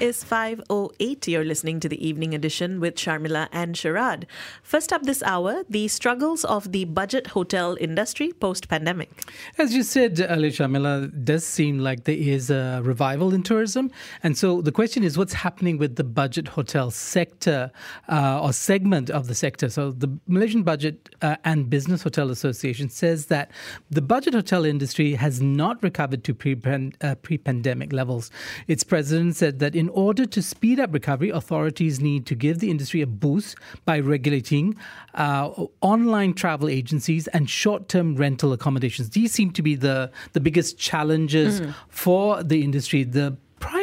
Is 0.00 0.24
5.08. 0.24 1.26
You're 1.26 1.44
listening 1.44 1.80
to 1.80 1.88
the 1.88 2.06
evening 2.06 2.34
edition 2.34 2.80
with 2.80 2.94
Sharmila 2.94 3.48
and 3.52 3.74
Sharad. 3.74 4.24
First 4.62 4.92
up 4.92 5.02
this 5.02 5.22
hour, 5.22 5.64
the 5.68 5.88
struggles 5.88 6.44
of 6.44 6.72
the 6.72 6.84
budget 6.84 7.28
hotel 7.28 7.76
industry 7.80 8.32
post-pandemic. 8.32 9.10
As 9.58 9.74
you 9.74 9.82
said 9.82 10.24
earlier, 10.28 10.50
Sharmila, 10.50 11.04
it 11.04 11.24
does 11.24 11.46
seem 11.46 11.80
like 11.80 12.04
there 12.04 12.16
is 12.16 12.50
a 12.50 12.80
revival 12.84 13.34
in 13.34 13.42
tourism. 13.42 13.90
And 14.22 14.38
so 14.38 14.60
the 14.62 14.72
question 14.72 15.02
is 15.02 15.18
what's 15.18 15.32
happening 15.32 15.78
with 15.78 15.96
the 15.96 16.04
budget 16.04 16.48
hotel 16.48 16.90
sector 16.90 17.70
uh, 18.08 18.40
or 18.42 18.52
segment 18.52 19.10
of 19.10 19.26
the 19.26 19.34
sector? 19.34 19.68
So 19.68 19.90
the 19.90 20.16
Malaysian 20.26 20.62
Budget 20.62 21.08
uh, 21.22 21.36
and 21.44 21.68
Business 21.68 22.02
Hotel 22.02 22.30
Association 22.30 22.88
says 22.88 23.26
that 23.26 23.50
the 23.90 24.02
budget 24.02 24.34
hotel 24.34 24.64
industry 24.64 25.14
has 25.14 25.40
not 25.40 25.82
recovered 25.82 26.24
to 26.24 26.32
uh, 27.00 27.14
pre-pandemic 27.16 27.92
levels. 27.92 28.30
Its 28.68 28.84
president 28.84 29.36
said 29.36 29.58
that 29.58 29.74
in 29.74 29.87
order 29.90 30.26
to 30.26 30.42
speed 30.42 30.80
up 30.80 30.92
recovery, 30.92 31.30
authorities 31.30 32.00
need 32.00 32.26
to 32.26 32.34
give 32.34 32.58
the 32.58 32.70
industry 32.70 33.00
a 33.02 33.06
boost 33.06 33.56
by 33.84 33.98
regulating 33.98 34.76
uh, 35.14 35.50
online 35.80 36.34
travel 36.34 36.68
agencies 36.68 37.26
and 37.28 37.48
short 37.48 37.88
term 37.88 38.16
rental 38.16 38.52
accommodations. 38.52 39.10
These 39.10 39.32
seem 39.32 39.50
to 39.52 39.62
be 39.62 39.74
the, 39.74 40.10
the 40.32 40.40
biggest 40.40 40.78
challenges 40.78 41.60
mm. 41.60 41.74
for 41.88 42.42
the 42.42 42.62
industry. 42.62 43.04
The 43.04 43.36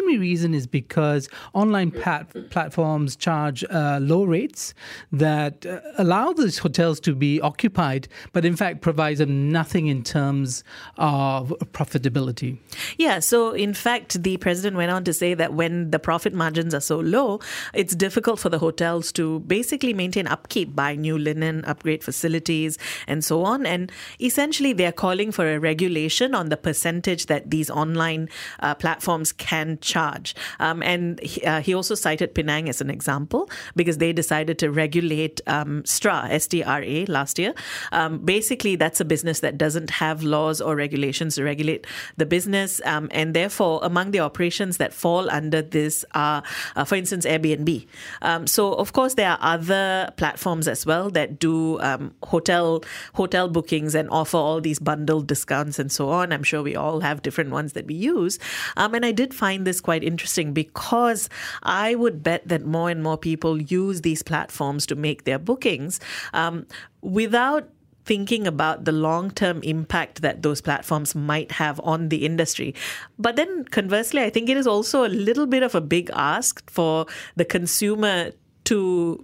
primary 0.05 0.20
reason 0.20 0.54
is 0.54 0.68
because 0.68 1.27
online 1.54 1.90
pat- 1.90 2.52
platforms 2.52 3.16
charge 3.16 3.64
uh, 3.72 3.98
low 4.02 4.23
rates 4.23 4.75
that 5.12 5.66
uh, 5.66 5.80
allow 5.97 6.31
these 6.31 6.59
hotels 6.59 7.00
to 7.00 7.16
be 7.16 7.42
occupied, 7.42 8.08
but 8.31 8.45
in 8.45 8.56
fact 8.56 8.81
provides 8.81 9.17
them 9.17 9.52
nothing 9.52 9.88
in 9.88 10.03
terms 10.03 10.64
of 10.97 11.50
profitability. 11.73 12.59
Yeah, 12.97 13.20
so 13.20 13.52
in 13.52 13.73
fact, 13.73 14.22
the 14.22 14.38
president 14.38 14.75
went 14.78 14.92
on 14.92 15.03
to 15.06 15.14
say 15.14 15.34
that 15.34 15.53
when 15.53 15.89
the 15.89 16.00
profit 16.00 16.34
margins 16.34 16.75
are 16.75 16.81
so 16.81 17.00
low, 17.00 17.40
it's 17.73 17.95
difficult 17.95 18.40
for 18.40 18.50
the 18.50 18.59
hotels 18.59 19.12
to 19.14 19.40
basically 19.42 19.94
maintain 19.94 20.28
upkeep, 20.28 20.75
buy 20.75 20.95
new 20.95 21.17
linen, 21.17 21.66
upgrade 21.66 22.03
facilities, 22.03 22.78
and 23.08 23.25
so 23.25 23.44
on. 23.44 23.66
And 23.66 23.92
essentially, 24.22 24.73
they're 24.73 24.92
calling 24.92 25.31
for 25.31 25.52
a 25.52 25.59
regulation 25.59 26.36
on 26.36 26.50
the 26.50 26.58
percentage 26.58 27.25
that 27.25 27.50
these 27.50 27.72
online 27.72 28.30
uh, 28.59 28.75
platforms 28.75 29.31
can 29.31 29.56
can 29.56 29.78
charge. 29.95 30.35
Um, 30.59 30.83
and 30.83 31.19
he, 31.21 31.41
uh, 31.45 31.61
he, 31.61 31.73
also 31.75 31.95
cited 31.95 32.35
Penang 32.35 32.67
as 32.69 32.81
an 32.81 32.89
example 32.89 33.49
because 33.75 33.97
they 34.03 34.11
decided 34.11 34.59
to 34.59 34.67
regulate 34.69 35.39
um, 35.47 35.83
STRA, 35.83 36.19
STRA, 36.43 37.07
last 37.07 37.39
year. 37.39 37.53
Um, 37.91 38.19
basically, 38.19 38.75
that's 38.75 38.99
a 38.99 39.05
business 39.05 39.39
that 39.39 39.57
doesn't 39.57 39.91
have 40.03 40.23
laws 40.23 40.59
or 40.59 40.75
regulations 40.75 41.35
to 41.35 41.43
regulate 41.43 41.88
the 42.17 42.25
business. 42.25 42.81
Um, 42.85 43.07
and 43.11 43.33
therefore, 43.33 43.79
among 43.83 44.11
the 44.11 44.19
operations 44.19 44.77
that 44.77 44.93
fall 44.93 45.29
under 45.29 45.61
this 45.61 46.03
are, 46.13 46.43
uh, 46.75 46.83
for 46.83 46.95
instance, 46.95 47.25
Airbnb. 47.25 47.88
Um, 48.21 48.47
so, 48.47 48.73
of 48.73 48.91
course, 48.91 49.13
there 49.16 49.31
are 49.31 49.39
other 49.41 50.11
platforms 50.17 50.67
as 50.67 50.85
well 50.85 51.09
that 51.11 51.39
do 51.39 51.79
um, 51.79 52.13
hotel 52.23 52.83
hotel 53.13 53.47
bookings 53.47 53.95
and 53.95 54.09
offer 54.09 54.38
all 54.38 54.59
these 54.59 54.79
bundled 54.79 55.27
discounts 55.27 55.79
and 55.79 55.89
so 55.91 56.09
on. 56.09 56.33
I'm 56.33 56.43
sure 56.43 56.61
we 56.61 56.75
all 56.75 56.99
have 56.99 57.21
different 57.21 57.51
ones 57.51 57.73
that 57.73 57.85
we 57.88 57.95
use. 57.95 58.39
and 58.75 59.05
I 59.05 59.11
did 59.11 59.33
find 59.33 59.45
find 59.45 59.67
this 59.67 59.79
quite 59.86 60.03
interesting 60.03 60.52
because 60.52 61.30
I 61.61 61.94
would 61.94 62.23
bet 62.23 62.47
that 62.47 62.66
more 62.66 62.89
and 62.89 63.03
more 63.03 63.19
people 63.19 63.61
use 63.61 64.02
these 64.02 64.23
platforms 64.23 64.88
to 64.88 64.95
make 64.95 65.25
their 65.25 65.38
bookings 65.38 66.00
um, 66.33 66.66
without 67.02 67.69
thinking 68.06 68.47
about 68.47 68.85
the 68.85 68.91
long 68.91 69.29
term 69.29 69.62
impact 69.62 70.23
that 70.23 70.41
those 70.41 70.59
platforms 70.59 71.13
might 71.13 71.51
have 71.51 71.79
on 71.84 72.09
the 72.09 72.25
industry. 72.25 72.73
But 73.19 73.35
then 73.35 73.66
conversely, 73.66 74.23
I 74.23 74.31
think 74.31 74.50
it 74.50 74.57
is 74.57 74.66
also 74.66 75.06
a 75.06 75.12
little 75.29 75.46
bit 75.46 75.62
of 75.62 75.75
a 75.75 75.81
big 75.81 76.09
ask 76.13 76.67
for 76.69 77.06
the 77.35 77.46
consumer 77.46 78.31
to. 78.66 79.23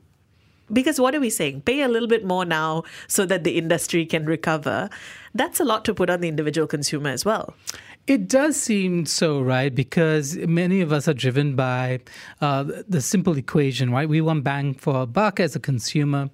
Because 0.72 1.02
what 1.02 1.14
are 1.14 1.20
we 1.20 1.30
saying? 1.30 1.62
Pay 1.62 1.82
a 1.82 1.90
little 1.90 2.08
bit 2.08 2.24
more 2.24 2.46
now 2.46 2.84
so 3.08 3.26
that 3.26 3.44
the 3.44 3.58
industry 3.58 4.06
can 4.06 4.26
recover. 4.26 4.90
That's 5.36 5.60
a 5.60 5.66
lot 5.66 5.84
to 5.86 5.94
put 5.94 6.10
on 6.10 6.22
the 6.22 6.30
individual 6.30 6.66
consumer 6.66 7.10
as 7.10 7.26
well. 7.26 7.54
It 8.12 8.28
does 8.28 8.58
seem 8.58 9.06
so, 9.06 9.40
right? 9.40 9.74
Because 9.74 10.36
many 10.36 10.82
of 10.82 10.92
us 10.92 11.08
are 11.08 11.14
driven 11.14 11.56
by 11.56 12.02
uh, 12.42 12.66
the 12.86 13.00
simple 13.00 13.38
equation, 13.38 13.90
right? 13.90 14.10
We 14.10 14.20
want 14.20 14.44
bang 14.44 14.74
for 14.74 15.04
a 15.04 15.06
buck 15.06 15.40
as 15.40 15.56
a 15.56 15.62
consumer. 15.62 16.30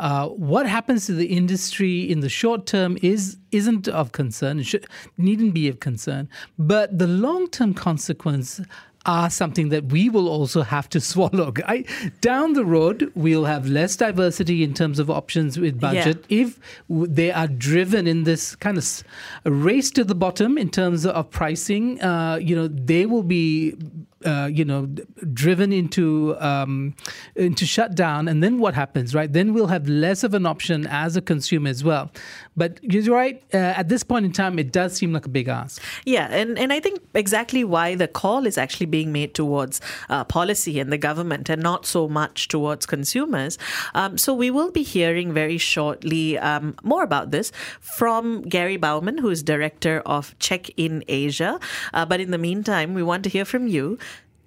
Uh, 0.00 0.26
what 0.26 0.66
happens 0.66 1.06
to 1.06 1.12
the 1.12 1.26
industry 1.26 2.00
in 2.00 2.18
the 2.18 2.28
short 2.28 2.66
term 2.66 2.98
is 3.00 3.36
isn't 3.52 3.86
of 3.86 4.10
concern. 4.10 4.58
It 4.58 4.66
should, 4.66 4.88
needn't 5.18 5.54
be 5.54 5.68
of 5.68 5.78
concern. 5.78 6.28
But 6.58 6.98
the 6.98 7.06
long 7.06 7.48
term 7.48 7.74
consequence 7.74 8.60
are 9.06 9.30
something 9.30 9.70
that 9.70 9.86
we 9.86 10.08
will 10.08 10.28
also 10.28 10.62
have 10.62 10.88
to 10.90 11.00
swallow. 11.10 11.52
I, 11.66 11.84
down 12.20 12.52
the 12.52 12.64
road, 12.64 13.10
we'll 13.14 13.44
have 13.44 13.66
less 13.66 13.96
diversity 13.96 14.62
in 14.62 14.74
terms 14.74 14.98
of 14.98 15.10
options 15.10 15.58
with 15.58 15.80
budget 15.80 16.24
yeah. 16.28 16.42
if 16.42 16.58
they 16.88 17.30
are 17.30 17.48
driven 17.48 18.06
in 18.06 18.24
this 18.24 18.54
kind 18.56 18.78
of 18.78 19.04
race 19.44 19.90
to 19.92 20.04
the 20.04 20.14
bottom 20.14 20.58
in 20.58 20.70
terms 20.70 21.06
of 21.06 21.30
pricing. 21.30 22.00
Uh, 22.02 22.36
you 22.36 22.54
know, 22.54 22.68
they 22.68 23.06
will 23.06 23.22
be 23.22 23.76
uh, 24.24 24.48
you 24.52 24.64
know, 24.64 24.86
driven 25.32 25.72
into 25.72 26.36
um, 26.40 26.94
into 27.34 27.64
shutdown, 27.64 28.28
and 28.28 28.42
then 28.42 28.58
what 28.58 28.74
happens, 28.74 29.14
right? 29.14 29.32
Then 29.32 29.54
we'll 29.54 29.68
have 29.68 29.88
less 29.88 30.22
of 30.24 30.34
an 30.34 30.46
option 30.46 30.86
as 30.86 31.16
a 31.16 31.22
consumer 31.22 31.70
as 31.70 31.82
well. 31.82 32.10
But 32.56 32.78
you're 32.82 33.14
right. 33.14 33.42
Uh, 33.54 33.56
at 33.56 33.88
this 33.88 34.02
point 34.02 34.26
in 34.26 34.32
time, 34.32 34.58
it 34.58 34.72
does 34.72 34.94
seem 34.94 35.12
like 35.12 35.24
a 35.24 35.30
big 35.30 35.48
ask. 35.48 35.82
Yeah, 36.04 36.28
and 36.30 36.58
and 36.58 36.72
I 36.72 36.80
think 36.80 37.00
exactly 37.14 37.64
why 37.64 37.94
the 37.94 38.08
call 38.08 38.46
is 38.46 38.58
actually 38.58 38.86
being 38.86 39.12
made 39.12 39.34
towards 39.34 39.80
uh, 40.08 40.24
policy 40.24 40.78
and 40.80 40.92
the 40.92 40.98
government, 40.98 41.48
and 41.48 41.62
not 41.62 41.86
so 41.86 42.08
much 42.08 42.48
towards 42.48 42.86
consumers. 42.86 43.58
Um, 43.94 44.18
so 44.18 44.34
we 44.34 44.50
will 44.50 44.70
be 44.70 44.82
hearing 44.82 45.32
very 45.32 45.58
shortly 45.58 46.38
um, 46.38 46.74
more 46.82 47.02
about 47.02 47.30
this 47.30 47.52
from 47.80 48.42
Gary 48.42 48.76
Bowerman, 48.76 49.18
who 49.18 49.30
is 49.30 49.42
director 49.42 50.02
of 50.04 50.38
Check 50.38 50.70
In 50.76 51.04
Asia. 51.08 51.58
Uh, 51.94 52.04
but 52.04 52.20
in 52.20 52.30
the 52.30 52.38
meantime, 52.38 52.94
we 52.94 53.02
want 53.02 53.24
to 53.24 53.30
hear 53.30 53.44
from 53.44 53.66
you. 53.66 53.98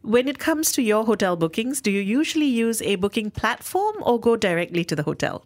When 0.03 0.27
it 0.27 0.37
comes 0.37 0.73
to 0.73 0.81
your 0.81 1.05
hotel 1.05 1.37
bookings, 1.37 1.79
do 1.79 1.89
you 1.89 2.01
usually 2.01 2.45
use 2.45 2.81
a 2.81 2.97
booking 2.97 3.31
platform 3.31 3.95
or 4.01 4.19
go 4.19 4.35
directly 4.35 4.83
to 4.83 4.97
the 4.97 5.03
hotel? 5.03 5.45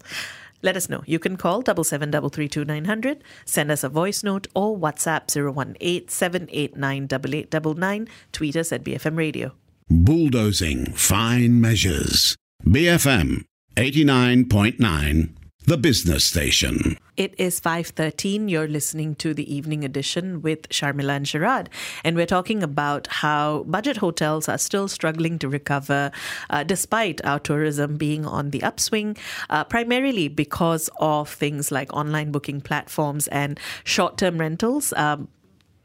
Let 0.63 0.75
us 0.75 0.89
know. 0.89 1.03
You 1.05 1.19
can 1.19 1.37
call 1.37 1.61
double 1.61 1.83
seven 1.83 2.09
double 2.09 2.29
three 2.29 2.47
two 2.47 2.65
nine 2.65 2.85
hundred, 2.85 3.23
send 3.45 3.69
us 3.69 3.83
a 3.83 3.89
voice 3.89 4.23
note, 4.23 4.47
or 4.55 4.75
WhatsApp 4.75 5.29
zero 5.29 5.51
one 5.51 5.77
eight 5.79 6.09
seven 6.09 6.47
eight 6.51 6.75
nine 6.75 7.05
double 7.05 7.35
eight 7.35 7.51
double 7.51 7.75
nine. 7.75 8.07
Tweet 8.31 8.55
us 8.55 8.71
at 8.71 8.83
BFM 8.83 9.15
Radio. 9.15 9.51
Bulldozing 9.91 10.91
fine 10.93 11.61
measures. 11.61 12.35
BFM 12.65 13.43
eighty 13.77 14.03
nine 14.03 14.49
point 14.49 14.79
nine 14.79 15.37
the 15.67 15.77
business 15.77 16.23
station. 16.23 16.97
It 17.17 17.35
is 17.37 17.59
5:13. 17.59 18.47
You're 18.47 18.69
listening 18.69 19.15
to 19.15 19.33
the 19.33 19.53
evening 19.53 19.83
edition 19.83 20.41
with 20.41 20.69
Sharmila 20.69 21.17
and 21.17 21.25
Sharad, 21.25 21.67
and 22.05 22.15
we're 22.15 22.25
talking 22.25 22.63
about 22.63 23.07
how 23.07 23.65
budget 23.67 23.97
hotels 23.97 24.47
are 24.47 24.57
still 24.57 24.87
struggling 24.87 25.37
to 25.39 25.49
recover 25.49 26.11
uh, 26.49 26.63
despite 26.63 27.19
our 27.25 27.37
tourism 27.37 27.97
being 27.97 28.25
on 28.25 28.51
the 28.51 28.63
upswing, 28.63 29.17
uh, 29.49 29.65
primarily 29.65 30.29
because 30.29 30.89
of 31.01 31.29
things 31.29 31.69
like 31.69 31.91
online 31.93 32.31
booking 32.31 32.61
platforms 32.61 33.27
and 33.27 33.59
short-term 33.83 34.37
rentals. 34.37 34.93
Um, 34.93 35.27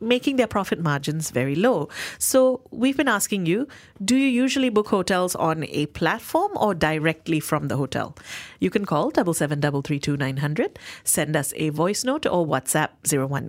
making 0.02 0.36
their 0.36 0.46
profit 0.46 0.80
margins 0.80 1.30
very 1.30 1.54
low. 1.54 1.88
So 2.18 2.60
we've 2.70 2.96
been 2.96 3.08
asking 3.08 3.46
you 3.46 3.68
do 4.04 4.16
you 4.16 4.26
usually 4.28 4.68
book 4.68 4.88
hotels 4.88 5.34
on 5.36 5.64
a 5.68 5.86
platform 5.86 6.50
or 6.56 6.74
directly 6.74 7.38
from 7.40 7.68
the 7.68 7.76
hotel? 7.76 8.16
You 8.62 8.70
can 8.70 8.86
call 8.86 9.10
double 9.10 9.34
seven 9.34 9.58
double 9.58 9.82
three 9.82 9.98
two 9.98 10.16
nine 10.16 10.36
hundred, 10.36 10.78
send 11.02 11.34
us 11.34 11.52
a 11.56 11.70
voice 11.70 12.04
note 12.04 12.26
or 12.26 12.46
WhatsApp 12.46 12.90
018 13.04 13.48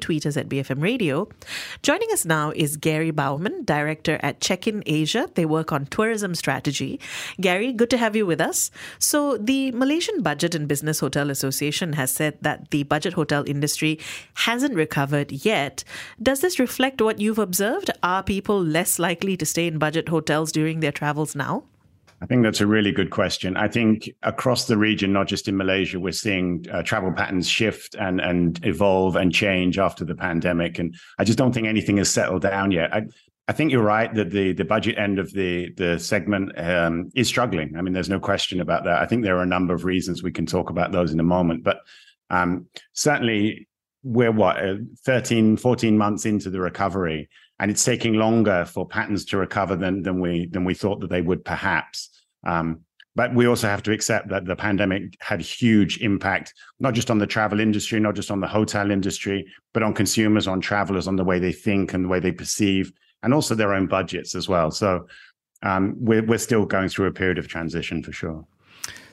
tweet 0.00 0.26
us 0.26 0.36
at 0.36 0.48
BFM 0.48 0.80
Radio. 0.80 1.28
Joining 1.82 2.12
us 2.12 2.24
now 2.24 2.52
is 2.54 2.76
Gary 2.76 3.10
Bowerman, 3.10 3.64
Director 3.64 4.20
at 4.22 4.40
Check 4.40 4.68
In 4.68 4.84
Asia. 4.86 5.28
They 5.34 5.44
work 5.44 5.72
on 5.72 5.86
tourism 5.86 6.36
strategy. 6.36 7.00
Gary, 7.40 7.72
good 7.72 7.90
to 7.90 7.98
have 7.98 8.14
you 8.14 8.24
with 8.24 8.40
us. 8.40 8.70
So 9.00 9.36
the 9.36 9.72
Malaysian 9.72 10.22
Budget 10.22 10.54
and 10.54 10.68
Business 10.68 11.00
Hotel 11.00 11.30
Association 11.30 11.94
has 11.94 12.12
said 12.12 12.38
that 12.42 12.70
the 12.70 12.84
budget 12.84 13.14
hotel 13.14 13.42
industry 13.44 13.98
hasn't 14.34 14.76
recovered 14.76 15.32
yet. 15.32 15.82
Does 16.22 16.42
this 16.42 16.60
reflect 16.60 17.02
what 17.02 17.18
you've 17.18 17.40
observed? 17.40 17.90
Are 18.04 18.22
people 18.22 18.62
less 18.62 19.00
likely 19.00 19.36
to 19.36 19.44
stay 19.44 19.66
in 19.66 19.78
budget 19.78 20.10
hotels 20.10 20.52
during 20.52 20.78
their 20.78 20.92
travels 20.92 21.34
now? 21.34 21.64
I 22.20 22.26
think 22.26 22.42
that's 22.42 22.60
a 22.60 22.66
really 22.66 22.90
good 22.90 23.10
question. 23.10 23.56
I 23.56 23.68
think 23.68 24.10
across 24.22 24.66
the 24.66 24.76
region, 24.76 25.12
not 25.12 25.28
just 25.28 25.46
in 25.46 25.56
Malaysia, 25.56 26.00
we're 26.00 26.12
seeing 26.12 26.64
uh, 26.72 26.82
travel 26.82 27.12
patterns 27.12 27.48
shift 27.48 27.94
and 27.94 28.20
and 28.20 28.64
evolve 28.64 29.16
and 29.16 29.32
change 29.32 29.78
after 29.78 30.04
the 30.04 30.16
pandemic. 30.16 30.78
And 30.78 30.96
I 31.18 31.24
just 31.24 31.38
don't 31.38 31.52
think 31.52 31.66
anything 31.66 31.98
has 31.98 32.10
settled 32.10 32.42
down 32.42 32.72
yet. 32.72 32.92
I, 32.92 33.02
I 33.46 33.52
think 33.52 33.70
you're 33.70 33.82
right 33.82 34.12
that 34.14 34.30
the 34.30 34.52
the 34.52 34.64
budget 34.64 34.98
end 34.98 35.18
of 35.18 35.32
the 35.32 35.72
the 35.76 35.98
segment 35.98 36.58
um, 36.58 37.10
is 37.14 37.28
struggling. 37.28 37.76
I 37.76 37.82
mean, 37.82 37.94
there's 37.94 38.10
no 38.10 38.20
question 38.20 38.60
about 38.60 38.84
that. 38.84 39.00
I 39.00 39.06
think 39.06 39.22
there 39.22 39.38
are 39.38 39.42
a 39.42 39.46
number 39.46 39.72
of 39.72 39.84
reasons 39.84 40.22
we 40.22 40.32
can 40.32 40.46
talk 40.46 40.70
about 40.70 40.90
those 40.90 41.12
in 41.12 41.20
a 41.20 41.24
moment, 41.24 41.62
but 41.62 41.78
um, 42.30 42.66
certainly 42.94 43.68
we're 44.02 44.32
what 44.32 44.64
uh, 44.64 44.76
13, 45.04 45.56
14 45.56 45.98
months 45.98 46.24
into 46.24 46.50
the 46.50 46.60
recovery 46.60 47.28
and 47.60 47.70
it's 47.70 47.84
taking 47.84 48.14
longer 48.14 48.64
for 48.64 48.86
patterns 48.86 49.24
to 49.26 49.36
recover 49.36 49.76
than 49.76 50.02
than 50.02 50.20
we 50.20 50.46
than 50.46 50.64
we 50.64 50.74
thought 50.74 51.00
that 51.00 51.10
they 51.10 51.22
would 51.22 51.44
perhaps. 51.44 52.10
Um, 52.46 52.80
but 53.16 53.34
we 53.34 53.46
also 53.46 53.66
have 53.66 53.82
to 53.82 53.92
accept 53.92 54.28
that 54.28 54.44
the 54.44 54.54
pandemic 54.54 55.16
had 55.18 55.40
huge 55.40 55.98
impact, 55.98 56.54
not 56.78 56.94
just 56.94 57.10
on 57.10 57.18
the 57.18 57.26
travel 57.26 57.58
industry, 57.58 57.98
not 57.98 58.14
just 58.14 58.30
on 58.30 58.38
the 58.38 58.46
hotel 58.46 58.92
industry, 58.92 59.44
but 59.74 59.82
on 59.82 59.92
consumers, 59.92 60.46
on 60.46 60.60
travelers, 60.60 61.08
on 61.08 61.16
the 61.16 61.24
way 61.24 61.40
they 61.40 61.50
think 61.50 61.94
and 61.94 62.04
the 62.04 62.08
way 62.08 62.20
they 62.20 62.30
perceive, 62.30 62.92
and 63.24 63.34
also 63.34 63.56
their 63.56 63.74
own 63.74 63.88
budgets 63.88 64.36
as 64.36 64.48
well. 64.48 64.70
So 64.70 65.08
um, 65.62 65.96
we're 65.98 66.24
we're 66.24 66.38
still 66.38 66.64
going 66.64 66.88
through 66.88 67.06
a 67.06 67.12
period 67.12 67.38
of 67.38 67.48
transition 67.48 68.02
for 68.02 68.12
sure. 68.12 68.46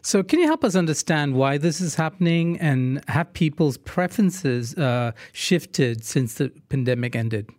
So, 0.03 0.21
can 0.21 0.37
you 0.37 0.45
help 0.45 0.63
us 0.63 0.75
understand 0.75 1.33
why 1.33 1.57
this 1.57 1.81
is 1.81 1.95
happening 1.95 2.59
and 2.59 3.03
have 3.07 3.33
people's 3.33 3.77
preferences 3.79 4.75
uh, 4.75 5.13
shifted 5.33 6.05
since 6.05 6.35
the 6.35 6.51
pandemic 6.69 7.15
ended? 7.15 7.49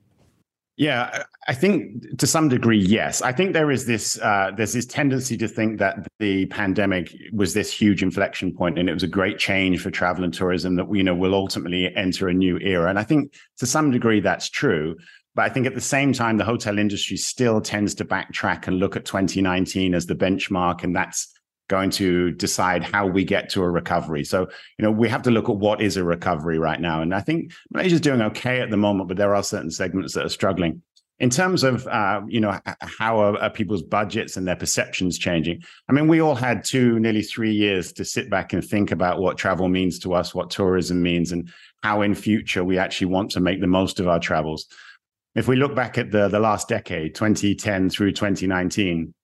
Yeah, 0.78 1.23
I 1.49 1.55
think 1.55 2.19
to 2.19 2.26
some 2.26 2.50
degree, 2.50 2.78
yes. 2.78 3.23
I 3.23 3.32
think 3.32 3.55
there 3.55 3.70
is 3.70 3.87
this 3.87 4.20
uh, 4.20 4.50
there's 4.55 4.75
this 4.75 4.84
tendency 4.84 5.37
to 5.38 5.49
think 5.49 5.78
that 5.78 6.06
the 6.19 6.44
pandemic 6.46 7.17
was 7.32 7.55
this 7.55 7.73
huge 7.73 8.02
inflection 8.02 8.55
point, 8.55 8.78
and 8.78 8.90
it 8.90 8.93
was 8.93 9.02
a 9.02 9.08
great 9.08 9.38
change 9.38 9.81
for 9.81 9.90
travel 9.90 10.23
and 10.23 10.34
tourism 10.34 10.76
that 10.76 10.87
you 10.94 11.02
know 11.02 11.14
will 11.14 11.34
ultimately 11.34 11.94
enter 11.96 12.28
a 12.28 12.34
new 12.34 12.58
era. 12.58 12.90
And 12.90 12.99
I 12.99 13.05
think 13.05 13.32
to 13.58 13.67
some 13.67 13.90
degree 13.90 14.20
that's 14.20 14.50
true. 14.50 14.96
But 15.34 15.44
I 15.44 15.49
think 15.50 15.67
at 15.67 15.75
the 15.75 15.82
same 15.82 16.14
time, 16.14 16.38
the 16.38 16.44
hotel 16.44 16.79
industry 16.79 17.19
still 17.19 17.61
tends 17.61 17.94
to 17.96 18.06
backtrack 18.06 18.67
and 18.67 18.79
look 18.79 18.96
at 18.96 19.05
2019 19.05 19.94
as 19.94 20.06
the 20.06 20.14
benchmark, 20.14 20.82
and 20.82 20.96
that's 20.96 21.32
going 21.68 21.90
to 21.90 22.30
decide 22.32 22.84
how 22.84 23.06
we 23.06 23.24
get 23.24 23.48
to 23.50 23.62
a 23.62 23.70
recovery. 23.70 24.24
So, 24.24 24.42
you 24.78 24.82
know, 24.82 24.90
we 24.90 25.08
have 25.08 25.22
to 25.22 25.30
look 25.30 25.48
at 25.48 25.56
what 25.56 25.80
is 25.80 25.96
a 25.96 26.04
recovery 26.04 26.58
right 26.58 26.80
now. 26.80 27.02
And 27.02 27.14
I 27.14 27.20
think 27.20 27.52
Malaysia's 27.72 28.00
doing 28.00 28.22
okay 28.22 28.60
at 28.60 28.70
the 28.70 28.76
moment, 28.76 29.08
but 29.08 29.16
there 29.16 29.34
are 29.34 29.42
certain 29.42 29.70
segments 29.70 30.14
that 30.14 30.24
are 30.24 30.30
struggling. 30.30 30.82
In 31.18 31.30
terms 31.30 31.64
of, 31.64 31.86
uh, 31.86 32.20
you 32.28 32.40
know, 32.40 32.60
how 32.80 33.18
are, 33.18 33.38
are, 33.38 33.48
people's 33.48 33.82
budgets 33.82 34.36
and 34.36 34.46
their 34.46 34.56
perceptions 34.56 35.16
changing? 35.16 35.62
I 35.88 35.92
mean, 35.92 36.08
we 36.08 36.20
all 36.20 36.34
had 36.34 36.62
two, 36.62 37.00
nearly 37.00 37.22
three 37.22 37.52
years 37.52 37.90
to 37.94 38.04
sit 38.04 38.28
back 38.28 38.52
and 38.52 38.62
think 38.62 38.90
about 38.90 39.19
what 39.19 39.38
travel 39.38 39.70
means 39.70 39.98
to 40.00 40.12
us, 40.12 40.34
what 40.34 40.50
tourism 40.50 41.02
means, 41.02 41.32
and 41.32 41.50
how 41.82 42.02
in 42.02 42.14
future 42.14 42.64
we 42.64 42.78
actually 42.78 43.06
want 43.06 43.30
to 43.30 43.40
make 43.40 43.62
the 43.62 43.66
most 43.66 43.98
of 43.98 44.08
our 44.08 44.20
travels. 44.20 44.66
If 45.34 45.48
we 45.48 45.56
look 45.56 45.74
back 45.74 45.96
at 45.96 46.10
the, 46.10 46.28
the 46.28 46.38
last 46.38 46.69
decade, 46.69 47.14
2010 47.14 47.88
through 47.88 48.12
2019, 48.12 49.14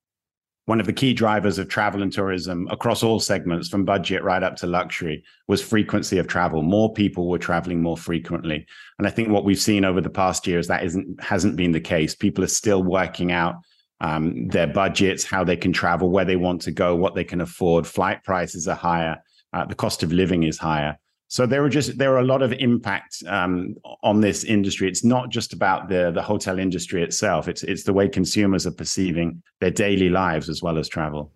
one 0.66 0.78
of 0.78 0.86
the 0.86 0.92
key 0.92 1.12
drivers 1.12 1.58
of 1.58 1.68
travel 1.68 2.02
and 2.02 2.12
tourism 2.12 2.68
across 2.70 3.02
all 3.02 3.18
segments, 3.18 3.68
from 3.68 3.84
budget 3.84 4.22
right 4.22 4.42
up 4.42 4.54
to 4.56 4.66
luxury, 4.66 5.24
was 5.48 5.60
frequency 5.60 6.18
of 6.18 6.28
travel. 6.28 6.62
More 6.62 6.92
people 6.92 7.28
were 7.28 7.38
traveling 7.38 7.82
more 7.82 7.96
frequently, 7.96 8.66
and 8.98 9.06
I 9.06 9.10
think 9.10 9.28
what 9.28 9.44
we've 9.44 9.58
seen 9.58 9.84
over 9.84 10.00
the 10.00 10.10
past 10.10 10.46
years 10.46 10.68
that 10.68 10.84
isn't 10.84 11.22
hasn't 11.22 11.56
been 11.56 11.72
the 11.72 11.80
case. 11.80 12.14
People 12.14 12.44
are 12.44 12.48
still 12.48 12.82
working 12.82 13.32
out 13.32 13.56
um, 14.00 14.48
their 14.48 14.66
budgets, 14.66 15.24
how 15.24 15.44
they 15.44 15.56
can 15.56 15.72
travel, 15.72 16.10
where 16.10 16.24
they 16.24 16.36
want 16.36 16.62
to 16.62 16.72
go, 16.72 16.94
what 16.94 17.14
they 17.14 17.24
can 17.24 17.40
afford. 17.40 17.86
Flight 17.86 18.22
prices 18.24 18.68
are 18.68 18.76
higher, 18.76 19.22
uh, 19.52 19.64
the 19.64 19.74
cost 19.74 20.02
of 20.02 20.12
living 20.12 20.44
is 20.44 20.58
higher. 20.58 20.98
So 21.32 21.46
there 21.46 21.64
are 21.64 21.70
just 21.70 21.96
there 21.96 22.12
are 22.12 22.18
a 22.18 22.26
lot 22.26 22.42
of 22.42 22.52
impact 22.52 23.22
um, 23.26 23.74
on 24.02 24.20
this 24.20 24.44
industry. 24.44 24.86
It's 24.86 25.02
not 25.02 25.30
just 25.30 25.54
about 25.54 25.88
the 25.88 26.12
the 26.14 26.20
hotel 26.20 26.58
industry 26.58 27.02
itself. 27.02 27.48
It's 27.48 27.62
it's 27.62 27.84
the 27.84 27.94
way 27.94 28.06
consumers 28.06 28.66
are 28.66 28.70
perceiving 28.70 29.42
their 29.58 29.70
daily 29.70 30.10
lives 30.10 30.50
as 30.50 30.62
well 30.62 30.76
as 30.76 30.90
travel. 30.90 31.32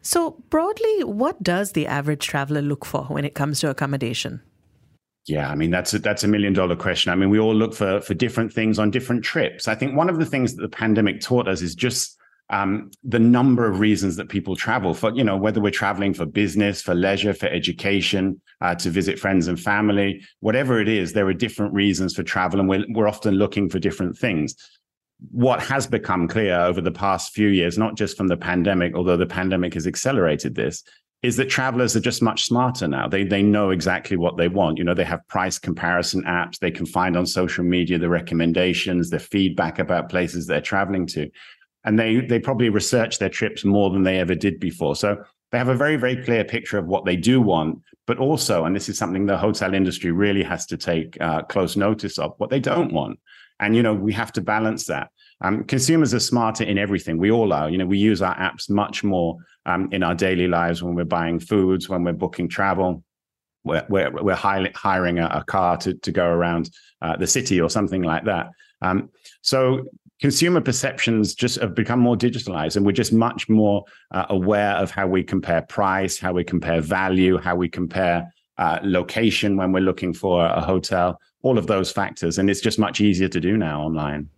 So 0.00 0.40
broadly, 0.48 1.02
what 1.02 1.42
does 1.42 1.72
the 1.72 1.88
average 1.88 2.24
traveler 2.24 2.62
look 2.62 2.84
for 2.84 3.02
when 3.06 3.24
it 3.24 3.34
comes 3.34 3.58
to 3.60 3.68
accommodation? 3.68 4.42
Yeah, 5.26 5.50
I 5.50 5.56
mean 5.56 5.72
that's 5.72 5.92
a, 5.92 5.98
that's 5.98 6.22
a 6.22 6.28
million 6.28 6.52
dollar 6.52 6.76
question. 6.76 7.10
I 7.10 7.16
mean, 7.16 7.30
we 7.30 7.40
all 7.40 7.54
look 7.54 7.74
for 7.74 8.00
for 8.00 8.14
different 8.14 8.52
things 8.52 8.78
on 8.78 8.92
different 8.92 9.24
trips. 9.24 9.66
I 9.66 9.74
think 9.74 9.96
one 9.96 10.08
of 10.08 10.20
the 10.20 10.24
things 10.24 10.54
that 10.54 10.62
the 10.62 10.76
pandemic 10.76 11.20
taught 11.20 11.48
us 11.48 11.62
is 11.62 11.74
just 11.74 12.16
um, 12.50 12.92
the 13.02 13.18
number 13.18 13.66
of 13.66 13.80
reasons 13.80 14.14
that 14.16 14.28
people 14.28 14.54
travel 14.54 14.94
for, 14.94 15.12
you 15.12 15.24
know, 15.24 15.36
whether 15.36 15.60
we're 15.60 15.70
traveling 15.70 16.14
for 16.14 16.26
business, 16.26 16.82
for 16.82 16.94
leisure, 16.94 17.34
for 17.34 17.46
education, 17.46 18.40
uh, 18.60 18.74
to 18.76 18.90
visit 18.90 19.18
friends 19.18 19.48
and 19.48 19.58
family, 19.58 20.22
whatever 20.40 20.80
it 20.80 20.88
is, 20.88 21.12
there 21.12 21.26
are 21.26 21.34
different 21.34 21.72
reasons 21.72 22.14
for 22.14 22.22
travel, 22.22 22.60
and 22.60 22.68
we're, 22.68 22.84
we're 22.90 23.08
often 23.08 23.34
looking 23.34 23.68
for 23.68 23.78
different 23.78 24.16
things. 24.16 24.54
What 25.30 25.60
has 25.62 25.86
become 25.86 26.28
clear 26.28 26.58
over 26.58 26.80
the 26.80 26.92
past 26.92 27.34
few 27.34 27.48
years, 27.48 27.78
not 27.78 27.96
just 27.96 28.16
from 28.16 28.28
the 28.28 28.36
pandemic, 28.36 28.94
although 28.94 29.16
the 29.16 29.26
pandemic 29.26 29.74
has 29.74 29.86
accelerated 29.86 30.54
this, 30.54 30.82
is 31.22 31.36
that 31.36 31.50
travelers 31.50 31.94
are 31.94 32.00
just 32.00 32.22
much 32.22 32.46
smarter 32.46 32.88
now. 32.88 33.06
They 33.06 33.24
they 33.24 33.42
know 33.42 33.68
exactly 33.68 34.16
what 34.16 34.38
they 34.38 34.48
want. 34.48 34.78
You 34.78 34.84
know, 34.84 34.94
they 34.94 35.04
have 35.04 35.28
price 35.28 35.58
comparison 35.58 36.22
apps. 36.22 36.58
They 36.58 36.70
can 36.70 36.86
find 36.86 37.14
on 37.14 37.26
social 37.26 37.62
media 37.62 37.98
the 37.98 38.08
recommendations, 38.08 39.10
the 39.10 39.18
feedback 39.18 39.78
about 39.78 40.08
places 40.08 40.46
they're 40.46 40.62
traveling 40.62 41.06
to 41.08 41.30
and 41.84 41.98
they 41.98 42.20
they 42.20 42.38
probably 42.38 42.68
research 42.68 43.18
their 43.18 43.28
trips 43.28 43.64
more 43.64 43.90
than 43.90 44.02
they 44.02 44.18
ever 44.18 44.34
did 44.34 44.60
before. 44.60 44.96
So 44.96 45.22
they 45.50 45.58
have 45.58 45.68
a 45.68 45.74
very 45.74 45.96
very 45.96 46.16
clear 46.16 46.44
picture 46.44 46.78
of 46.78 46.86
what 46.86 47.04
they 47.04 47.16
do 47.16 47.40
want, 47.40 47.80
but 48.06 48.18
also, 48.18 48.64
and 48.64 48.74
this 48.74 48.88
is 48.88 48.98
something 48.98 49.26
the 49.26 49.36
hotel 49.36 49.74
industry 49.74 50.12
really 50.12 50.42
has 50.42 50.66
to 50.66 50.76
take 50.76 51.20
uh, 51.20 51.42
close 51.42 51.76
notice 51.76 52.18
of, 52.18 52.34
what 52.38 52.50
they 52.50 52.60
don't 52.60 52.92
want. 52.92 53.18
And 53.58 53.76
you 53.76 53.82
know 53.82 53.94
we 53.94 54.12
have 54.12 54.32
to 54.32 54.40
balance 54.40 54.86
that. 54.86 55.10
Um, 55.42 55.64
consumers 55.64 56.12
are 56.12 56.20
smarter 56.20 56.64
in 56.64 56.78
everything. 56.78 57.18
We 57.18 57.30
all 57.30 57.52
are. 57.52 57.70
You 57.70 57.78
know 57.78 57.86
we 57.86 57.98
use 57.98 58.22
our 58.22 58.36
apps 58.36 58.70
much 58.70 59.04
more 59.04 59.38
um, 59.66 59.88
in 59.92 60.02
our 60.02 60.14
daily 60.14 60.48
lives 60.48 60.82
when 60.82 60.94
we're 60.94 61.04
buying 61.04 61.40
foods, 61.40 61.88
when 61.88 62.04
we're 62.04 62.12
booking 62.12 62.48
travel. 62.48 63.04
We're, 63.62 63.84
we're, 63.90 64.10
we're 64.10 64.34
hiring 64.34 65.18
a, 65.18 65.26
a, 65.26 65.44
car 65.44 65.76
to, 65.78 65.92
to 65.92 66.10
go 66.10 66.24
around 66.26 66.70
uh, 67.02 67.16
the 67.16 67.26
city 67.26 67.60
or 67.60 67.68
something 67.68 68.00
like 68.00 68.24
that. 68.24 68.48
Um, 68.80 69.10
so 69.42 69.84
consumer 70.20 70.60
perceptions 70.60 71.34
just 71.34 71.60
have 71.60 71.74
become 71.74 71.98
more 71.98 72.16
digitalized 72.16 72.76
and 72.76 72.84
we're 72.84 72.92
just 72.92 73.12
much 73.12 73.48
more 73.48 73.84
uh, 74.10 74.26
aware 74.28 74.72
of 74.72 74.90
how 74.90 75.06
we 75.06 75.22
compare 75.22 75.62
price 75.62 76.18
how 76.18 76.32
we 76.32 76.44
compare 76.44 76.80
value 76.80 77.38
how 77.38 77.56
we 77.56 77.68
compare 77.68 78.30
uh, 78.58 78.78
location 78.82 79.56
when 79.56 79.72
we're 79.72 79.80
looking 79.80 80.12
for 80.12 80.44
a 80.44 80.60
hotel 80.60 81.18
all 81.42 81.56
of 81.56 81.66
those 81.66 81.90
factors 81.90 82.38
and 82.38 82.50
it's 82.50 82.60
just 82.60 82.78
much 82.78 83.00
easier 83.00 83.28
to 83.28 83.40
do 83.40 83.56
now 83.56 83.80
online. 83.80 84.28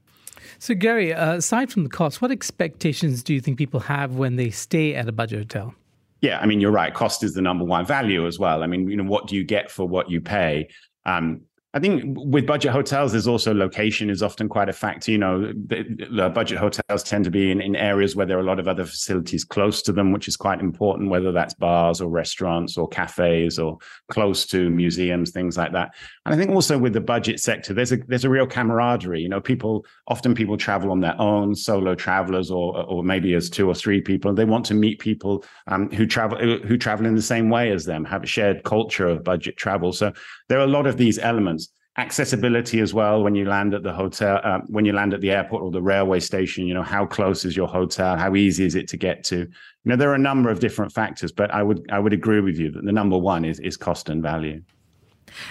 So 0.58 0.74
gary 0.74 1.12
uh, 1.12 1.34
aside 1.34 1.72
from 1.72 1.82
the 1.82 1.90
cost 1.90 2.22
what 2.22 2.30
expectations 2.30 3.22
do 3.22 3.34
you 3.34 3.40
think 3.40 3.58
people 3.58 3.80
have 3.80 4.14
when 4.14 4.36
they 4.36 4.50
stay 4.50 4.94
at 4.94 5.08
a 5.08 5.12
budget 5.12 5.40
hotel? 5.40 5.74
Yeah 6.20 6.38
i 6.38 6.46
mean 6.46 6.60
you're 6.60 6.70
right. 6.70 6.94
Cost 6.94 7.24
is 7.24 7.34
the 7.34 7.42
number 7.42 7.64
one 7.64 7.84
value 7.84 8.26
as 8.26 8.38
well. 8.38 8.62
I 8.62 8.68
mean 8.68 8.88
you 8.88 8.96
know 8.96 9.04
what 9.04 9.26
do 9.26 9.34
you 9.34 9.42
get 9.42 9.70
for 9.70 9.88
what 9.88 10.08
you 10.08 10.20
pay? 10.20 10.68
Um, 11.04 11.40
I 11.74 11.80
think 11.80 12.18
with 12.18 12.46
budget 12.46 12.70
hotels, 12.70 13.12
there's 13.12 13.26
also 13.26 13.54
location 13.54 14.10
is 14.10 14.22
often 14.22 14.46
quite 14.46 14.68
a 14.68 14.74
factor. 14.74 15.10
You 15.10 15.16
know, 15.16 15.52
the, 15.52 15.84
the 16.10 16.28
budget 16.28 16.58
hotels 16.58 17.02
tend 17.02 17.24
to 17.24 17.30
be 17.30 17.50
in, 17.50 17.62
in 17.62 17.76
areas 17.76 18.14
where 18.14 18.26
there 18.26 18.36
are 18.36 18.42
a 18.42 18.44
lot 18.44 18.60
of 18.60 18.68
other 18.68 18.84
facilities 18.84 19.42
close 19.42 19.80
to 19.82 19.92
them, 19.92 20.12
which 20.12 20.28
is 20.28 20.36
quite 20.36 20.60
important, 20.60 21.08
whether 21.08 21.32
that's 21.32 21.54
bars 21.54 22.02
or 22.02 22.10
restaurants 22.10 22.76
or 22.76 22.86
cafes 22.88 23.58
or 23.58 23.78
close 24.10 24.44
to 24.46 24.68
museums, 24.68 25.30
things 25.30 25.56
like 25.56 25.72
that. 25.72 25.94
And 26.26 26.34
I 26.34 26.36
think 26.36 26.50
also 26.50 26.76
with 26.76 26.92
the 26.92 27.00
budget 27.00 27.40
sector, 27.40 27.72
there's 27.72 27.92
a 27.92 27.96
there's 28.06 28.26
a 28.26 28.30
real 28.30 28.46
camaraderie. 28.46 29.22
You 29.22 29.30
know, 29.30 29.40
people 29.40 29.86
often 30.08 30.34
people 30.34 30.58
travel 30.58 30.90
on 30.90 31.00
their 31.00 31.18
own, 31.18 31.54
solo 31.54 31.94
travelers, 31.94 32.50
or 32.50 32.82
or 32.84 33.02
maybe 33.02 33.32
as 33.32 33.48
two 33.48 33.66
or 33.66 33.74
three 33.74 34.02
people. 34.02 34.34
They 34.34 34.44
want 34.44 34.66
to 34.66 34.74
meet 34.74 34.98
people 34.98 35.42
um, 35.68 35.90
who 35.90 36.06
travel 36.06 36.38
who 36.38 36.76
travel 36.76 37.06
in 37.06 37.14
the 37.14 37.22
same 37.22 37.48
way 37.48 37.72
as 37.72 37.86
them, 37.86 38.04
have 38.04 38.24
a 38.24 38.26
shared 38.26 38.62
culture 38.64 39.06
of 39.06 39.24
budget 39.24 39.56
travel. 39.56 39.94
So 39.94 40.12
there 40.50 40.58
are 40.58 40.64
a 40.64 40.66
lot 40.66 40.86
of 40.86 40.98
these 40.98 41.18
elements 41.18 41.61
accessibility 41.98 42.80
as 42.80 42.94
well 42.94 43.22
when 43.22 43.34
you 43.34 43.44
land 43.44 43.74
at 43.74 43.82
the 43.82 43.92
hotel 43.92 44.40
uh, 44.44 44.60
when 44.68 44.86
you 44.86 44.94
land 44.94 45.12
at 45.12 45.20
the 45.20 45.30
airport 45.30 45.62
or 45.62 45.70
the 45.70 45.82
railway 45.82 46.18
station 46.18 46.66
you 46.66 46.72
know 46.72 46.82
how 46.82 47.04
close 47.04 47.44
is 47.44 47.54
your 47.54 47.68
hotel? 47.68 48.16
How 48.16 48.34
easy 48.34 48.64
is 48.64 48.74
it 48.74 48.88
to 48.88 48.96
get 48.96 49.24
to? 49.24 49.36
You 49.40 49.48
know 49.84 49.96
there 49.96 50.10
are 50.10 50.14
a 50.14 50.18
number 50.18 50.50
of 50.50 50.58
different 50.58 50.92
factors 50.92 51.32
but 51.32 51.50
i 51.52 51.62
would 51.62 51.84
i 51.90 51.98
would 51.98 52.14
agree 52.14 52.40
with 52.40 52.56
you 52.56 52.70
that 52.70 52.84
the 52.84 52.92
number 52.92 53.18
one 53.18 53.44
is 53.44 53.60
is 53.60 53.76
cost 53.76 54.08
and 54.08 54.22
value 54.22 54.62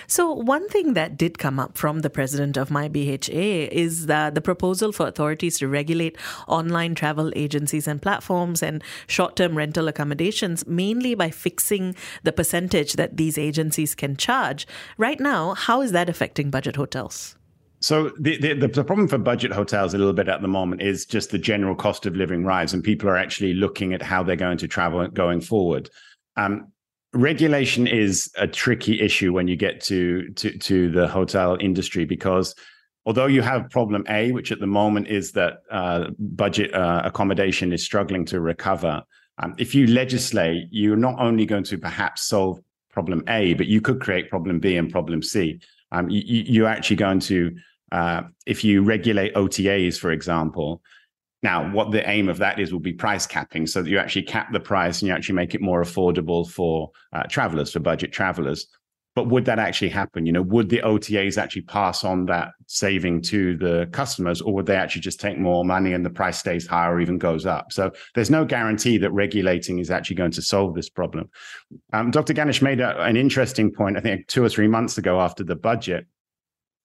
so, 0.07 0.31
one 0.31 0.67
thing 0.69 0.93
that 0.93 1.17
did 1.17 1.37
come 1.37 1.59
up 1.59 1.77
from 1.77 1.99
the 1.99 2.09
president 2.09 2.57
of 2.57 2.69
MyBHA 2.69 3.69
is 3.69 4.05
that 4.07 4.35
the 4.35 4.41
proposal 4.41 4.91
for 4.91 5.07
authorities 5.07 5.57
to 5.59 5.67
regulate 5.67 6.17
online 6.47 6.95
travel 6.95 7.31
agencies 7.35 7.87
and 7.87 8.01
platforms 8.01 8.63
and 8.63 8.83
short 9.07 9.35
term 9.35 9.57
rental 9.57 9.87
accommodations, 9.87 10.65
mainly 10.67 11.15
by 11.15 11.29
fixing 11.29 11.95
the 12.23 12.31
percentage 12.31 12.93
that 12.93 13.17
these 13.17 13.37
agencies 13.37 13.95
can 13.95 14.15
charge. 14.15 14.67
Right 14.97 15.19
now, 15.19 15.53
how 15.53 15.81
is 15.81 15.91
that 15.91 16.09
affecting 16.09 16.49
budget 16.49 16.75
hotels? 16.75 17.35
So 17.81 18.11
the, 18.19 18.37
the, 18.37 18.67
the 18.67 18.83
problem 18.83 19.07
for 19.07 19.17
budget 19.17 19.51
hotels 19.51 19.95
a 19.95 19.97
little 19.97 20.13
bit 20.13 20.27
at 20.27 20.43
the 20.43 20.47
moment 20.47 20.83
is 20.83 21.03
just 21.03 21.31
the 21.31 21.39
general 21.39 21.75
cost 21.75 22.05
of 22.05 22.15
living 22.15 22.45
rise, 22.45 22.73
and 22.73 22.83
people 22.83 23.09
are 23.09 23.17
actually 23.17 23.53
looking 23.53 23.93
at 23.93 24.03
how 24.03 24.21
they're 24.21 24.35
going 24.35 24.59
to 24.59 24.67
travel 24.67 25.07
going 25.07 25.41
forward. 25.41 25.89
Um, 26.37 26.71
regulation 27.13 27.87
is 27.87 28.31
a 28.37 28.47
tricky 28.47 29.01
issue 29.01 29.33
when 29.33 29.47
you 29.47 29.55
get 29.55 29.81
to 29.81 30.29
to 30.33 30.57
to 30.57 30.89
the 30.91 31.07
hotel 31.07 31.57
industry 31.59 32.05
because 32.05 32.55
although 33.05 33.25
you 33.25 33.41
have 33.41 33.69
problem 33.69 34.05
A, 34.09 34.31
which 34.31 34.51
at 34.51 34.59
the 34.59 34.67
moment 34.67 35.07
is 35.07 35.31
that 35.33 35.63
uh, 35.71 36.05
budget 36.19 36.73
uh, 36.73 37.01
accommodation 37.03 37.73
is 37.73 37.83
struggling 37.83 38.25
to 38.25 38.39
recover, 38.39 39.03
um, 39.39 39.55
if 39.57 39.73
you 39.73 39.87
legislate, 39.87 40.67
you're 40.71 40.95
not 40.95 41.19
only 41.19 41.45
going 41.45 41.63
to 41.63 41.77
perhaps 41.77 42.23
solve 42.23 42.59
problem 42.91 43.23
A, 43.27 43.53
but 43.55 43.67
you 43.67 43.81
could 43.81 43.99
create 43.99 44.29
problem 44.29 44.59
B 44.59 44.77
and 44.77 44.91
problem 44.91 45.23
C. 45.23 45.59
Um, 45.91 46.09
you, 46.09 46.21
you're 46.25 46.67
actually 46.67 46.97
going 46.97 47.19
to 47.21 47.55
uh, 47.91 48.21
if 48.45 48.63
you 48.63 48.81
regulate 48.83 49.33
OTAs, 49.35 49.99
for 49.99 50.11
example, 50.11 50.81
now 51.43 51.71
what 51.71 51.91
the 51.91 52.07
aim 52.09 52.29
of 52.29 52.37
that 52.37 52.59
is 52.59 52.71
will 52.71 52.79
be 52.79 52.93
price 52.93 53.25
capping, 53.25 53.65
so 53.67 53.81
that 53.81 53.89
you 53.89 53.97
actually 53.97 54.23
cap 54.23 54.51
the 54.51 54.59
price 54.59 55.01
and 55.01 55.07
you 55.07 55.13
actually 55.13 55.35
make 55.35 55.55
it 55.55 55.61
more 55.61 55.81
affordable 55.81 56.49
for 56.49 56.91
uh, 57.13 57.23
travelers, 57.23 57.71
for 57.71 57.79
budget 57.79 58.11
travelers. 58.11 58.67
But 59.13 59.27
would 59.27 59.43
that 59.45 59.59
actually 59.59 59.89
happen? 59.89 60.25
You 60.25 60.31
know, 60.31 60.41
would 60.43 60.69
the 60.69 60.79
OTAs 60.79 61.37
actually 61.37 61.63
pass 61.63 62.05
on 62.05 62.27
that 62.27 62.51
saving 62.67 63.21
to 63.23 63.57
the 63.57 63.89
customers, 63.91 64.39
or 64.39 64.53
would 64.53 64.67
they 64.67 64.77
actually 64.77 65.01
just 65.01 65.19
take 65.19 65.37
more 65.37 65.65
money 65.65 65.91
and 65.91 66.05
the 66.05 66.09
price 66.09 66.37
stays 66.37 66.65
higher 66.65 66.95
or 66.95 67.01
even 67.01 67.17
goes 67.17 67.45
up? 67.45 67.73
So 67.73 67.91
there's 68.15 68.29
no 68.29 68.45
guarantee 68.45 68.97
that 68.99 69.11
regulating 69.11 69.79
is 69.79 69.91
actually 69.91 70.15
going 70.15 70.31
to 70.31 70.41
solve 70.41 70.75
this 70.75 70.87
problem. 70.87 71.29
Um, 71.91 72.11
Dr. 72.11 72.31
Ganesh 72.31 72.61
made 72.61 72.79
a, 72.79 73.01
an 73.01 73.17
interesting 73.17 73.69
point, 73.69 73.97
I 73.97 73.99
think 73.99 74.27
two 74.27 74.43
or 74.43 74.49
three 74.49 74.69
months 74.69 74.97
ago 74.97 75.19
after 75.19 75.43
the 75.43 75.57
budget, 75.57 76.07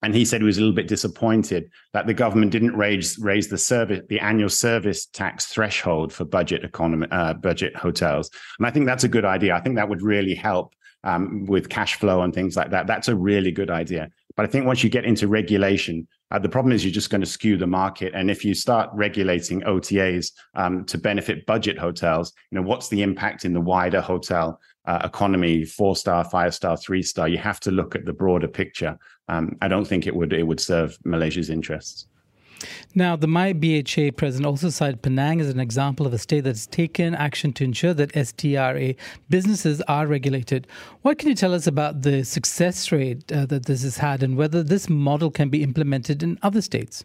and 0.06 0.14
he 0.14 0.24
said 0.24 0.40
he 0.40 0.44
was 0.46 0.56
a 0.56 0.60
little 0.60 0.72
bit 0.72 0.86
disappointed 0.86 1.68
that 1.92 2.06
the 2.06 2.14
government 2.14 2.52
didn't 2.52 2.76
raise 2.76 3.18
raise 3.18 3.48
the 3.48 3.58
service 3.58 4.02
the 4.08 4.20
annual 4.20 4.48
service 4.48 5.06
tax 5.06 5.46
threshold 5.46 6.12
for 6.12 6.24
budget 6.24 6.62
economy 6.62 7.08
uh, 7.10 7.34
budget 7.34 7.74
hotels. 7.74 8.30
And 8.58 8.68
i 8.68 8.70
think 8.70 8.86
that's 8.86 9.02
a 9.02 9.08
good 9.08 9.24
idea. 9.24 9.56
I 9.56 9.60
think 9.60 9.74
that 9.74 9.88
would 9.88 10.02
really 10.02 10.36
help 10.36 10.74
um, 11.02 11.44
with 11.46 11.68
cash 11.68 11.96
flow 11.96 12.22
and 12.22 12.32
things 12.32 12.56
like 12.56 12.70
that. 12.70 12.86
That's 12.86 13.08
a 13.08 13.16
really 13.16 13.50
good 13.50 13.68
idea. 13.68 14.08
But 14.36 14.46
i 14.46 14.48
think 14.48 14.64
once 14.64 14.84
you 14.84 14.90
get 14.90 15.04
into 15.04 15.26
regulation 15.26 16.06
uh, 16.30 16.38
the 16.38 16.48
problem 16.48 16.72
is 16.72 16.84
you're 16.84 17.00
just 17.00 17.10
going 17.10 17.20
to 17.20 17.26
skew 17.26 17.56
the 17.56 17.68
market. 17.68 18.12
And 18.14 18.30
if 18.30 18.44
you 18.44 18.52
start 18.54 18.90
regulating 18.92 19.62
otas 19.62 20.32
um, 20.54 20.84
to 20.84 20.98
benefit 20.98 21.46
budget 21.46 21.78
hotels 21.78 22.32
you 22.50 22.56
know 22.56 22.66
what's 22.70 22.88
the 22.90 23.02
impact 23.02 23.44
in 23.44 23.52
the 23.52 23.60
wider 23.60 24.00
hotel 24.00 24.60
uh, 24.86 25.00
economy, 25.02 25.64
four 25.64 25.96
star, 25.96 26.24
five 26.24 26.54
star, 26.54 26.76
three 26.76 27.02
star. 27.02 27.28
You 27.28 27.38
have 27.38 27.60
to 27.60 27.70
look 27.70 27.94
at 27.94 28.04
the 28.04 28.12
broader 28.12 28.48
picture. 28.48 28.96
Um, 29.28 29.56
I 29.60 29.68
don't 29.68 29.86
think 29.86 30.06
it 30.06 30.14
would 30.14 30.32
it 30.32 30.44
would 30.44 30.60
serve 30.60 30.98
Malaysia's 31.04 31.50
interests. 31.50 32.06
Now, 32.94 33.16
the 33.16 33.26
MyBHA 33.26 34.16
president 34.16 34.46
also 34.46 34.70
cited 34.70 35.02
Penang 35.02 35.40
as 35.40 35.50
an 35.50 35.60
example 35.60 36.06
of 36.06 36.14
a 36.14 36.18
state 36.18 36.44
that's 36.44 36.66
taken 36.66 37.14
action 37.14 37.52
to 37.54 37.64
ensure 37.64 37.92
that 37.94 38.12
STRA 38.14 38.94
businesses 39.28 39.82
are 39.82 40.06
regulated. 40.06 40.66
What 41.02 41.18
can 41.18 41.28
you 41.28 41.34
tell 41.34 41.52
us 41.52 41.66
about 41.66 42.02
the 42.02 42.24
success 42.24 42.90
rate 42.90 43.30
uh, 43.30 43.46
that 43.46 43.66
this 43.66 43.82
has 43.82 43.98
had 43.98 44.22
and 44.22 44.36
whether 44.36 44.62
this 44.62 44.88
model 44.88 45.30
can 45.30 45.50
be 45.50 45.62
implemented 45.62 46.22
in 46.22 46.38
other 46.42 46.62
states? 46.62 47.04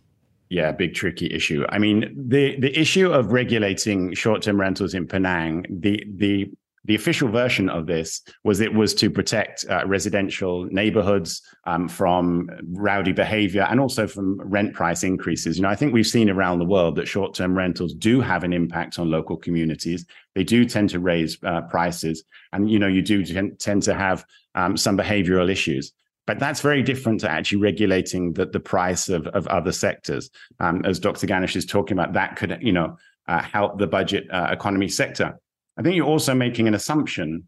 Yeah, 0.50 0.72
big 0.74 0.94
tricky 0.94 1.32
issue. 1.34 1.66
I 1.70 1.80
mean, 1.80 2.13
the 2.13 2.60
the 2.60 2.78
issue 2.78 3.10
of 3.10 3.32
regulating 3.32 4.13
short-term 4.13 4.60
rentals 4.60 4.94
in 4.94 5.08
Penang, 5.08 5.66
the 5.70 6.04
the 6.06 6.51
the 6.86 6.96
official 6.96 7.30
version 7.30 7.70
of 7.70 7.86
this 7.86 8.22
was 8.44 8.60
it 8.60 8.74
was 8.74 8.96
to 8.96 9.10
protect 9.10 9.66
uh, 9.70 9.84
residential 9.86 10.66
neighborhoods 10.66 11.42
um, 11.66 11.88
from 11.88 12.50
rowdy 12.74 13.12
behavior 13.12 13.68
and 13.70 13.80
also 13.80 14.08
from 14.08 14.42
rent 14.42 14.74
price 14.74 15.04
increases. 15.04 15.58
You 15.58 15.64
know, 15.64 15.70
I 15.70 15.76
think 15.76 15.94
we've 15.94 16.08
seen 16.08 16.30
around 16.30 16.60
the 16.60 16.66
world 16.66 16.96
that 16.96 17.08
short 17.08 17.36
term 17.36 17.56
rentals 17.56 17.94
do 17.94 18.20
have 18.20 18.44
an 18.44 18.52
impact 18.52 18.98
on 18.98 19.12
local 19.12 19.38
communities. 19.38 20.06
They 20.34 20.44
do 20.44 20.66
tend 20.66 20.90
to 20.92 21.00
raise 21.00 21.38
uh, 21.44 21.62
prices, 21.62 22.24
and 22.52 22.70
you 22.70 22.80
know, 22.80 22.88
you 22.88 23.02
do 23.02 23.24
tend 23.24 23.84
to 23.84 23.94
have 23.94 24.26
um, 24.56 24.76
some 24.76 24.98
behavioral 24.98 25.52
issues. 25.52 25.94
But 26.28 26.40
that's 26.40 26.62
very 26.62 26.84
different 26.84 27.20
to 27.22 27.30
actually 27.30 27.62
regulating 27.62 28.34
the, 28.34 28.46
the 28.46 28.60
price 28.60 29.10
of, 29.10 29.28
of 29.28 29.48
other 29.48 29.72
sectors. 29.72 30.30
Um, 30.60 30.84
as 30.86 31.00
Dr. 31.00 31.28
Ganesh 31.28 31.56
is 31.56 31.66
talking 31.66 31.98
about, 31.98 32.14
that 32.14 32.36
could, 32.36 32.58
you 32.62 32.72
know, 32.72 32.98
uh, 33.28 33.42
help 33.42 33.80
the 33.80 33.88
budget 33.88 34.28
uh, 34.32 34.48
economy 34.52 34.88
sector. 34.88 35.40
I 35.78 35.82
think 35.82 35.96
you're 35.96 36.06
also 36.06 36.34
making 36.34 36.68
an 36.68 36.74
assumption 36.74 37.48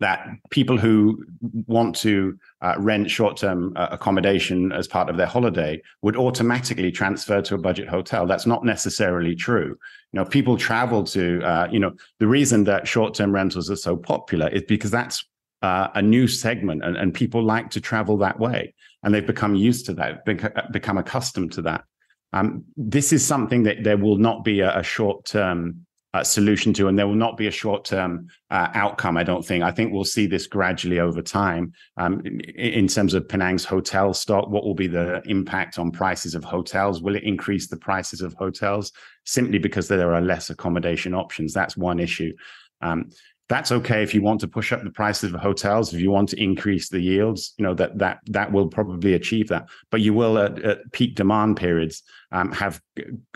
that 0.00 0.26
people 0.48 0.78
who 0.78 1.22
want 1.66 1.94
to 1.94 2.36
uh, 2.62 2.74
rent 2.78 3.10
short-term 3.10 3.74
uh, 3.76 3.88
accommodation 3.90 4.72
as 4.72 4.88
part 4.88 5.10
of 5.10 5.18
their 5.18 5.26
holiday 5.26 5.80
would 6.00 6.16
automatically 6.16 6.90
transfer 6.90 7.42
to 7.42 7.54
a 7.54 7.58
budget 7.58 7.86
hotel. 7.86 8.26
That's 8.26 8.46
not 8.46 8.64
necessarily 8.64 9.36
true. 9.36 9.76
You 10.12 10.20
know, 10.20 10.24
people 10.24 10.56
travel 10.56 11.04
to. 11.04 11.42
Uh, 11.42 11.68
you 11.70 11.78
know, 11.78 11.92
the 12.18 12.26
reason 12.26 12.64
that 12.64 12.88
short-term 12.88 13.32
rentals 13.32 13.70
are 13.70 13.76
so 13.76 13.94
popular 13.94 14.48
is 14.48 14.62
because 14.62 14.90
that's 14.90 15.22
uh, 15.62 15.88
a 15.94 16.00
new 16.00 16.26
segment, 16.26 16.82
and, 16.82 16.96
and, 16.96 17.12
people 17.12 17.42
like 17.42 17.68
to 17.68 17.82
travel 17.82 18.16
that 18.16 18.40
way, 18.40 18.72
and 19.02 19.12
they've 19.12 19.26
become 19.26 19.54
used 19.54 19.84
to 19.84 19.92
that, 19.92 20.24
become 20.72 20.96
accustomed 20.96 21.52
to 21.52 21.60
that. 21.60 21.84
Um, 22.32 22.64
this 22.78 23.12
is 23.12 23.22
something 23.22 23.64
that 23.64 23.84
there 23.84 23.98
will 23.98 24.16
not 24.16 24.42
be 24.42 24.60
a, 24.60 24.78
a 24.78 24.82
short-term 24.82 25.84
uh, 26.12 26.24
solution 26.24 26.72
to, 26.74 26.88
and 26.88 26.98
there 26.98 27.06
will 27.06 27.14
not 27.14 27.36
be 27.36 27.46
a 27.46 27.52
short 27.52 27.84
term 27.84 28.28
uh, 28.50 28.68
outcome. 28.74 29.16
I 29.16 29.22
don't 29.22 29.44
think. 29.44 29.62
I 29.62 29.70
think 29.70 29.92
we'll 29.92 30.04
see 30.04 30.26
this 30.26 30.46
gradually 30.46 30.98
over 30.98 31.22
time. 31.22 31.72
Um, 31.96 32.20
in, 32.24 32.40
in, 32.40 32.88
terms 32.88 33.14
of 33.14 33.28
Penang's 33.28 33.64
hotel 33.64 34.12
stock, 34.12 34.48
what 34.48 34.64
will 34.64 34.74
be 34.74 34.88
the 34.88 35.22
impact 35.26 35.78
on 35.78 35.92
prices 35.92 36.34
of 36.34 36.42
hotels? 36.42 37.00
Will 37.00 37.14
it 37.14 37.22
increase 37.22 37.68
the 37.68 37.76
prices 37.76 38.22
of 38.22 38.34
hotels 38.34 38.92
simply 39.24 39.58
because 39.58 39.86
there 39.86 40.12
are 40.12 40.20
less 40.20 40.50
accommodation 40.50 41.14
options? 41.14 41.52
That's 41.52 41.76
one 41.76 42.00
issue. 42.00 42.32
Um, 42.80 43.10
that's 43.50 43.70
okay 43.70 44.02
if 44.02 44.14
you 44.14 44.22
want 44.22 44.40
to 44.40 44.48
push 44.48 44.72
up 44.72 44.82
the 44.82 44.90
prices 44.90 45.34
of 45.34 45.40
hotels 45.40 45.92
if 45.92 46.00
you 46.00 46.10
want 46.10 46.30
to 46.30 46.42
increase 46.42 46.88
the 46.88 47.00
yields 47.00 47.52
you 47.58 47.64
know 47.64 47.74
that 47.74 47.98
that 47.98 48.20
that 48.26 48.50
will 48.52 48.68
probably 48.68 49.14
achieve 49.14 49.48
that. 49.48 49.68
But 49.90 50.00
you 50.00 50.14
will 50.14 50.38
at, 50.38 50.58
at 50.62 50.92
peak 50.92 51.14
demand 51.14 51.56
periods 51.56 52.02
um, 52.32 52.52
have 52.52 52.80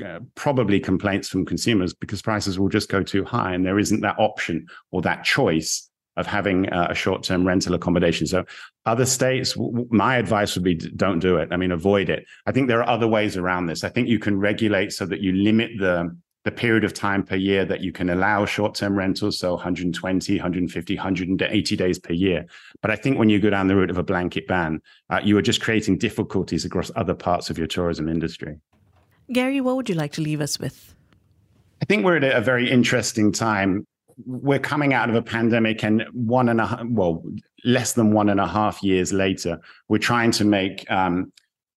uh, 0.04 0.20
probably 0.34 0.80
complaints 0.80 1.28
from 1.28 1.44
consumers 1.44 1.92
because 1.94 2.22
prices 2.22 2.58
will 2.58 2.68
just 2.68 2.88
go 2.88 3.02
too 3.02 3.24
high 3.24 3.54
and 3.54 3.66
there 3.66 3.78
isn't 3.78 4.00
that 4.00 4.18
option 4.18 4.66
or 4.90 5.02
that 5.02 5.24
choice 5.24 5.90
of 6.16 6.26
having 6.28 6.68
uh, 6.68 6.86
a 6.90 6.94
short-term 6.94 7.44
rental 7.44 7.74
accommodation. 7.74 8.24
So 8.24 8.44
other 8.86 9.04
states 9.04 9.54
w- 9.54 9.88
my 9.90 10.16
advice 10.16 10.54
would 10.54 10.62
be 10.62 10.76
don't 10.76 11.18
do 11.18 11.36
it. 11.36 11.48
I 11.50 11.56
mean 11.56 11.72
avoid 11.72 12.08
it. 12.08 12.24
I 12.46 12.52
think 12.52 12.68
there 12.68 12.80
are 12.80 12.88
other 12.88 13.08
ways 13.08 13.36
around 13.36 13.66
this. 13.66 13.82
I 13.82 13.88
think 13.88 14.08
you 14.08 14.20
can 14.20 14.38
regulate 14.38 14.92
so 14.92 15.06
that 15.06 15.20
you 15.20 15.32
limit 15.32 15.72
the 15.78 16.16
the 16.44 16.52
period 16.52 16.84
of 16.84 16.92
time 16.92 17.22
per 17.22 17.36
year 17.36 17.64
that 17.64 17.80
you 17.80 17.90
can 17.90 18.10
allow 18.10 18.44
short-term 18.44 18.96
rentals 18.96 19.38
so 19.38 19.54
120 19.54 20.36
150 20.36 20.96
180 20.96 21.76
days 21.76 21.98
per 21.98 22.12
year. 22.12 22.46
But 22.82 22.90
i 22.90 22.96
think 22.96 23.18
when 23.18 23.28
you 23.28 23.40
go 23.40 23.50
down 23.50 23.66
the 23.68 23.76
route 23.76 23.90
of 23.90 23.98
a 23.98 24.02
blanket 24.02 24.46
ban 24.46 24.80
uh, 25.10 25.20
you 25.24 25.36
are 25.36 25.42
just 25.42 25.60
creating 25.60 25.98
difficulties 25.98 26.64
across 26.64 26.90
other 26.96 27.14
parts 27.14 27.50
of 27.50 27.58
your 27.58 27.66
tourism 27.66 28.08
industry. 28.08 28.58
Gary 29.32 29.60
what 29.60 29.76
would 29.76 29.88
you 29.88 29.94
like 29.94 30.12
to 30.12 30.20
leave 30.20 30.40
us 30.40 30.60
with? 30.60 30.94
I 31.82 31.86
think 31.86 32.04
we're 32.04 32.16
at 32.16 32.24
a 32.24 32.40
very 32.40 32.70
interesting 32.70 33.32
time. 33.32 33.86
We're 34.24 34.60
coming 34.60 34.94
out 34.94 35.10
of 35.10 35.16
a 35.16 35.22
pandemic 35.22 35.82
and 35.82 36.04
one 36.12 36.48
and 36.48 36.60
a 36.60 36.66
half 36.66 36.84
well 36.86 37.22
less 37.64 37.94
than 37.94 38.12
one 38.12 38.28
and 38.28 38.38
a 38.38 38.46
half 38.46 38.82
years 38.82 39.12
later 39.12 39.58
we're 39.88 39.98
trying 39.98 40.30
to 40.30 40.44
make 40.44 40.88
um, 40.90 41.32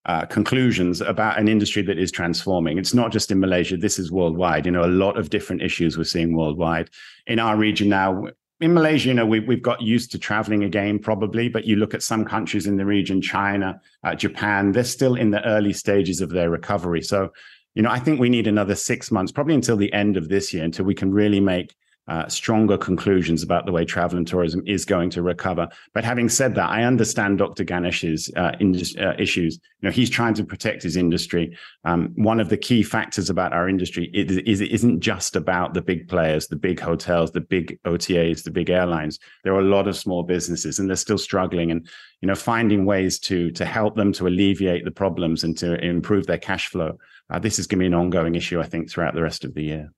uh, 0.08 0.24
conclusions 0.24 1.02
about 1.02 1.38
an 1.38 1.48
industry 1.48 1.82
that 1.82 1.98
is 1.98 2.10
transforming. 2.10 2.78
It's 2.78 2.94
not 2.94 3.12
just 3.12 3.30
in 3.30 3.38
Malaysia, 3.38 3.76
this 3.76 3.98
is 3.98 4.10
worldwide. 4.10 4.64
You 4.64 4.72
know, 4.72 4.84
a 4.84 4.86
lot 5.04 5.18
of 5.18 5.28
different 5.28 5.62
issues 5.62 5.98
we're 5.98 6.04
seeing 6.04 6.34
worldwide. 6.34 6.88
In 7.26 7.38
our 7.38 7.56
region 7.56 7.90
now, 7.90 8.24
in 8.60 8.72
Malaysia, 8.72 9.08
you 9.08 9.14
know, 9.14 9.26
we, 9.26 9.40
we've 9.40 9.62
got 9.62 9.82
used 9.82 10.10
to 10.12 10.18
traveling 10.18 10.64
again, 10.64 10.98
probably, 10.98 11.48
but 11.48 11.66
you 11.66 11.76
look 11.76 11.94
at 11.94 12.02
some 12.02 12.24
countries 12.24 12.66
in 12.66 12.78
the 12.78 12.86
region, 12.86 13.20
China, 13.20 13.80
uh, 14.02 14.14
Japan, 14.14 14.72
they're 14.72 14.82
still 14.82 15.14
in 15.14 15.30
the 15.30 15.44
early 15.46 15.74
stages 15.74 16.20
of 16.22 16.30
their 16.30 16.50
recovery. 16.50 17.02
So, 17.02 17.30
you 17.74 17.82
know, 17.82 17.90
I 17.90 18.00
think 18.00 18.18
we 18.18 18.30
need 18.30 18.46
another 18.46 18.74
six 18.74 19.12
months, 19.12 19.30
probably 19.30 19.54
until 19.54 19.76
the 19.76 19.92
end 19.92 20.16
of 20.16 20.28
this 20.28 20.52
year, 20.54 20.64
until 20.64 20.86
we 20.86 20.94
can 20.94 21.12
really 21.12 21.38
make 21.38 21.76
uh, 22.08 22.26
stronger 22.28 22.78
conclusions 22.78 23.42
about 23.42 23.66
the 23.66 23.72
way 23.72 23.84
travel 23.84 24.16
and 24.16 24.26
tourism 24.26 24.62
is 24.66 24.84
going 24.84 25.10
to 25.10 25.22
recover. 25.22 25.68
But 25.92 26.04
having 26.04 26.28
said 26.28 26.54
that, 26.54 26.70
I 26.70 26.84
understand 26.84 27.38
Dr. 27.38 27.64
Ganesh's 27.64 28.30
uh, 28.34 28.52
uh, 29.00 29.14
issues. 29.18 29.58
You 29.80 29.88
know, 29.88 29.90
he's 29.90 30.08
trying 30.08 30.34
to 30.34 30.44
protect 30.44 30.82
his 30.82 30.96
industry. 30.96 31.56
Um, 31.84 32.12
one 32.16 32.40
of 32.40 32.48
the 32.48 32.56
key 32.56 32.82
factors 32.82 33.28
about 33.28 33.52
our 33.52 33.68
industry 33.68 34.10
is, 34.14 34.38
is 34.38 34.60
it 34.60 34.72
isn't 34.72 35.00
just 35.00 35.36
about 35.36 35.74
the 35.74 35.82
big 35.82 36.08
players, 36.08 36.48
the 36.48 36.56
big 36.56 36.80
hotels, 36.80 37.32
the 37.32 37.42
big 37.42 37.78
OTAs, 37.84 38.42
the 38.42 38.50
big 38.50 38.70
airlines. 38.70 39.18
There 39.44 39.54
are 39.54 39.60
a 39.60 39.64
lot 39.64 39.86
of 39.86 39.96
small 39.96 40.22
businesses, 40.22 40.78
and 40.78 40.88
they're 40.88 40.96
still 40.96 41.18
struggling. 41.18 41.70
And 41.70 41.86
you 42.22 42.26
know, 42.26 42.34
finding 42.34 42.84
ways 42.86 43.18
to 43.20 43.50
to 43.52 43.64
help 43.64 43.96
them 43.96 44.12
to 44.14 44.26
alleviate 44.26 44.84
the 44.84 44.90
problems 44.90 45.44
and 45.44 45.56
to 45.58 45.78
improve 45.84 46.26
their 46.26 46.38
cash 46.38 46.68
flow. 46.68 46.98
Uh, 47.30 47.38
this 47.38 47.58
is 47.58 47.66
going 47.66 47.78
to 47.78 47.82
be 47.82 47.86
an 47.86 47.94
ongoing 47.94 48.34
issue, 48.34 48.60
I 48.60 48.64
think, 48.64 48.90
throughout 48.90 49.14
the 49.14 49.22
rest 49.22 49.44
of 49.44 49.52
the 49.52 49.62
year. 49.62 49.92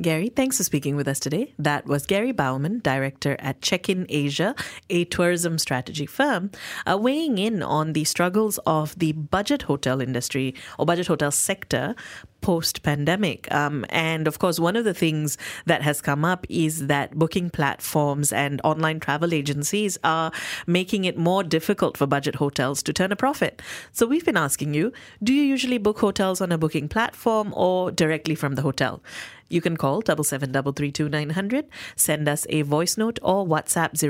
Gary, 0.00 0.28
thanks 0.28 0.56
for 0.56 0.64
speaking 0.64 0.96
with 0.96 1.08
us 1.08 1.18
today. 1.18 1.54
That 1.58 1.86
was 1.86 2.06
Gary 2.06 2.32
Bowerman, 2.32 2.80
director 2.80 3.36
at 3.38 3.62
Check 3.62 3.88
In 3.88 4.06
Asia, 4.08 4.54
a 4.90 5.04
tourism 5.04 5.58
strategy 5.58 6.06
firm, 6.06 6.50
uh, 6.86 6.98
weighing 6.98 7.38
in 7.38 7.62
on 7.62 7.92
the 7.92 8.04
struggles 8.04 8.58
of 8.66 8.98
the 8.98 9.12
budget 9.12 9.62
hotel 9.62 10.00
industry 10.00 10.54
or 10.78 10.86
budget 10.86 11.06
hotel 11.06 11.30
sector 11.30 11.94
post 12.40 12.82
pandemic. 12.82 13.52
Um, 13.52 13.84
and 13.88 14.28
of 14.28 14.38
course, 14.38 14.60
one 14.60 14.76
of 14.76 14.84
the 14.84 14.94
things 14.94 15.36
that 15.66 15.82
has 15.82 16.00
come 16.00 16.24
up 16.24 16.46
is 16.48 16.86
that 16.86 17.18
booking 17.18 17.50
platforms 17.50 18.32
and 18.32 18.60
online 18.64 19.00
travel 19.00 19.34
agencies 19.34 19.98
are 20.04 20.30
making 20.66 21.04
it 21.04 21.16
more 21.16 21.42
difficult 21.42 21.96
for 21.96 22.06
budget 22.06 22.36
hotels 22.36 22.82
to 22.84 22.92
turn 22.92 23.12
a 23.12 23.16
profit. 23.16 23.60
So 23.92 24.06
we've 24.06 24.24
been 24.24 24.36
asking 24.36 24.74
you 24.74 24.92
do 25.22 25.32
you 25.32 25.42
usually 25.42 25.78
book 25.78 25.98
hotels 25.98 26.40
on 26.40 26.52
a 26.52 26.58
booking 26.58 26.88
platform 26.88 27.52
or 27.56 27.90
directly 27.90 28.34
from 28.34 28.54
the 28.54 28.62
hotel? 28.62 29.02
You 29.48 29.60
can 29.60 29.76
call 29.76 30.00
double 30.00 30.24
seven 30.24 30.50
double 30.52 30.72
three 30.72 30.90
two 30.92 31.08
nine 31.08 31.30
hundred, 31.30 31.66
send 31.96 32.28
us 32.28 32.46
a 32.50 32.62
voice 32.62 32.96
note 32.98 33.18
or 33.22 33.46
WhatsApp 33.46 33.96
018 33.96 34.06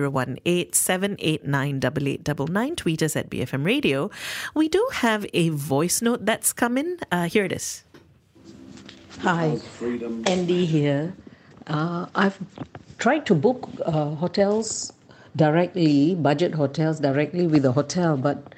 tweet 2.76 3.02
us 3.02 3.16
at 3.16 3.30
BFM 3.30 3.64
Radio. 3.64 4.10
We 4.54 4.68
do 4.68 4.86
have 4.92 5.24
a 5.32 5.48
voice 5.50 6.02
note 6.02 6.26
that's 6.26 6.52
come 6.52 6.76
in. 6.76 6.98
Uh, 7.12 7.28
here 7.28 7.44
it 7.44 7.52
is. 7.52 7.84
Hi, 9.20 9.58
Andy 10.26 10.64
here. 10.64 11.14
Uh, 11.66 12.06
I've 12.14 12.38
tried 12.98 13.26
to 13.26 13.34
book 13.34 13.68
uh, 13.84 14.14
hotels 14.14 14.92
directly, 15.36 16.14
budget 16.14 16.54
hotels 16.54 17.00
directly 17.00 17.46
with 17.46 17.62
the 17.62 17.72
hotel, 17.72 18.16
but 18.16 18.54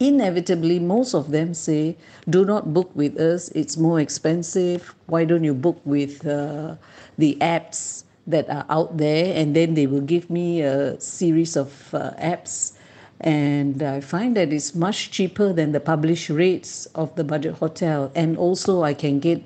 inevitably, 0.00 0.78
most 0.78 1.14
of 1.14 1.30
them 1.30 1.54
say, 1.54 1.96
do 2.28 2.44
not 2.44 2.72
book 2.72 2.90
with 2.94 3.18
us, 3.18 3.48
it's 3.50 3.76
more 3.76 4.00
expensive. 4.00 4.94
Why 5.06 5.24
don't 5.24 5.44
you 5.44 5.54
book 5.54 5.80
with 5.84 6.26
uh, 6.26 6.76
the 7.18 7.36
apps 7.40 8.04
that 8.26 8.48
are 8.50 8.66
out 8.68 8.96
there? 8.96 9.34
And 9.34 9.54
then 9.56 9.74
they 9.74 9.86
will 9.86 10.02
give 10.02 10.30
me 10.30 10.62
a 10.62 11.00
series 11.00 11.56
of 11.56 11.94
uh, 11.94 12.10
apps. 12.18 12.72
And 13.20 13.82
I 13.82 14.00
find 14.00 14.36
that 14.36 14.52
it's 14.52 14.74
much 14.74 15.10
cheaper 15.10 15.52
than 15.52 15.72
the 15.72 15.80
published 15.80 16.28
rates 16.28 16.86
of 16.94 17.14
the 17.16 17.24
budget 17.24 17.54
hotel. 17.54 18.12
And 18.14 18.36
also, 18.36 18.82
I 18.82 18.94
can 18.94 19.20
get 19.20 19.42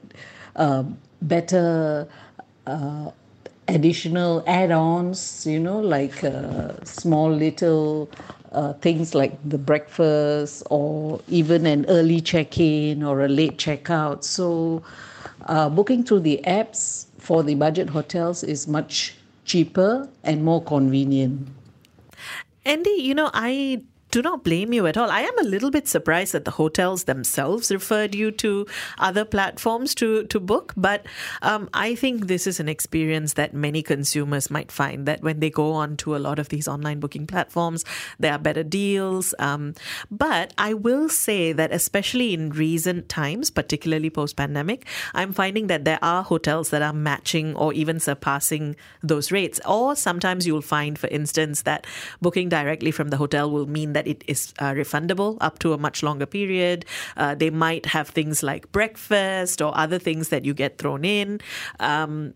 uh, 0.57 0.85
better 1.23 2.09
additional 3.69 4.43
add-ons 4.47 5.47
you 5.47 5.59
know 5.59 5.79
like 5.79 6.25
uh, 6.25 6.73
small 6.85 7.31
little 7.31 8.11
uh, 8.53 8.73
things 8.75 9.15
like 9.15 9.39
the 9.49 9.59
breakfast 9.59 10.63
or 10.71 11.21
even 11.29 11.67
an 11.67 11.87
early 11.89 12.21
check-in 12.21 13.03
or 13.03 13.25
a 13.25 13.29
late 13.29 13.59
check-out. 13.59 14.25
So 14.25 14.83
uh, 15.47 15.69
booking 15.69 16.05
through 16.05 16.21
the 16.21 16.41
apps 16.47 17.07
for 17.19 17.43
the 17.43 17.55
budget 17.55 17.91
hotels 17.91 18.43
is 18.43 18.67
much 18.67 19.15
cheaper 19.45 20.09
and 20.25 20.45
more 20.45 20.63
convenient. 20.63 21.49
Andy, 22.65 22.91
you 22.91 23.15
know, 23.15 23.31
I 23.33 23.83
do 24.11 24.23
not 24.23 24.45
blame 24.45 24.73
you 24.73 24.87
at 24.87 24.97
all. 24.97 25.11
I 25.11 25.21
am 25.21 25.39
a 25.39 25.45
little 25.45 25.71
bit 25.71 25.89
surprised 25.89 26.33
that 26.33 26.45
the 26.45 26.51
hotels 26.53 27.05
themselves 27.05 27.71
referred 27.71 28.15
you 28.15 28.31
to 28.33 28.67
other 28.99 29.25
platforms 29.25 29.95
to 29.97 30.25
to 30.25 30.41
book, 30.41 30.73
but 30.77 31.07
um, 31.43 31.69
I 31.75 31.95
think 31.95 32.27
this 32.27 32.47
is 32.47 32.61
an 32.61 32.69
experience 32.69 33.35
that 33.35 33.55
many 33.55 33.83
consumers 33.83 34.51
might 34.51 34.73
find 34.73 35.07
that 35.07 35.23
when 35.23 35.41
they 35.41 35.51
go 35.51 35.73
on 35.73 35.97
to 35.99 36.17
a 36.17 36.19
lot 36.19 36.39
of 36.39 36.49
these 36.49 36.67
online 36.69 37.01
booking 37.01 37.27
platforms, 37.27 37.85
there 38.19 38.33
are 38.33 38.39
better 38.39 38.63
deals. 38.63 39.35
Um, 39.39 39.75
but 40.11 40.53
I 40.59 40.75
will 40.75 41.09
say 41.09 41.53
that 41.53 41.73
especially 41.73 42.35
in 42.35 42.51
recent 42.51 43.09
times, 43.09 43.51
particularly 43.51 44.11
post 44.11 44.37
pandemic, 44.37 44.87
I'm 45.15 45.33
finding 45.33 45.69
that 45.69 45.85
there 45.85 45.99
are 46.03 46.23
hotels 46.23 46.71
that 46.71 46.83
are 46.83 46.93
matching 46.93 47.55
or 47.57 47.73
even 47.73 48.01
surpassing 48.01 48.77
those 49.03 49.31
rates. 49.33 49.61
Or 49.67 49.97
sometimes 49.97 50.47
you'll 50.47 50.63
find, 50.63 50.99
for 50.99 51.09
instance, 51.09 51.63
that 51.63 51.87
booking 52.21 52.49
directly 52.49 52.91
from 52.91 53.09
the 53.09 53.17
hotel 53.17 53.51
will 53.51 53.67
mean 53.67 53.93
that 53.93 54.00
that 54.01 54.09
it 54.09 54.25
is 54.27 54.55
uh, 54.59 54.73
refundable 54.73 55.37
up 55.43 55.59
to 55.59 55.75
a 55.75 55.79
much 55.79 56.03
longer 56.03 56.27
period. 56.27 56.87
Uh, 57.17 57.35
they 57.35 57.51
might 57.51 57.87
have 57.87 58.09
things 58.09 58.43
like 58.43 58.73
breakfast 58.73 59.61
or 59.61 59.77
other 59.77 59.99
things 59.99 60.29
that 60.31 60.45
you 60.45 60.55
get 60.55 60.79
thrown 60.79 61.05
in. 61.05 61.41
Um, 61.81 62.33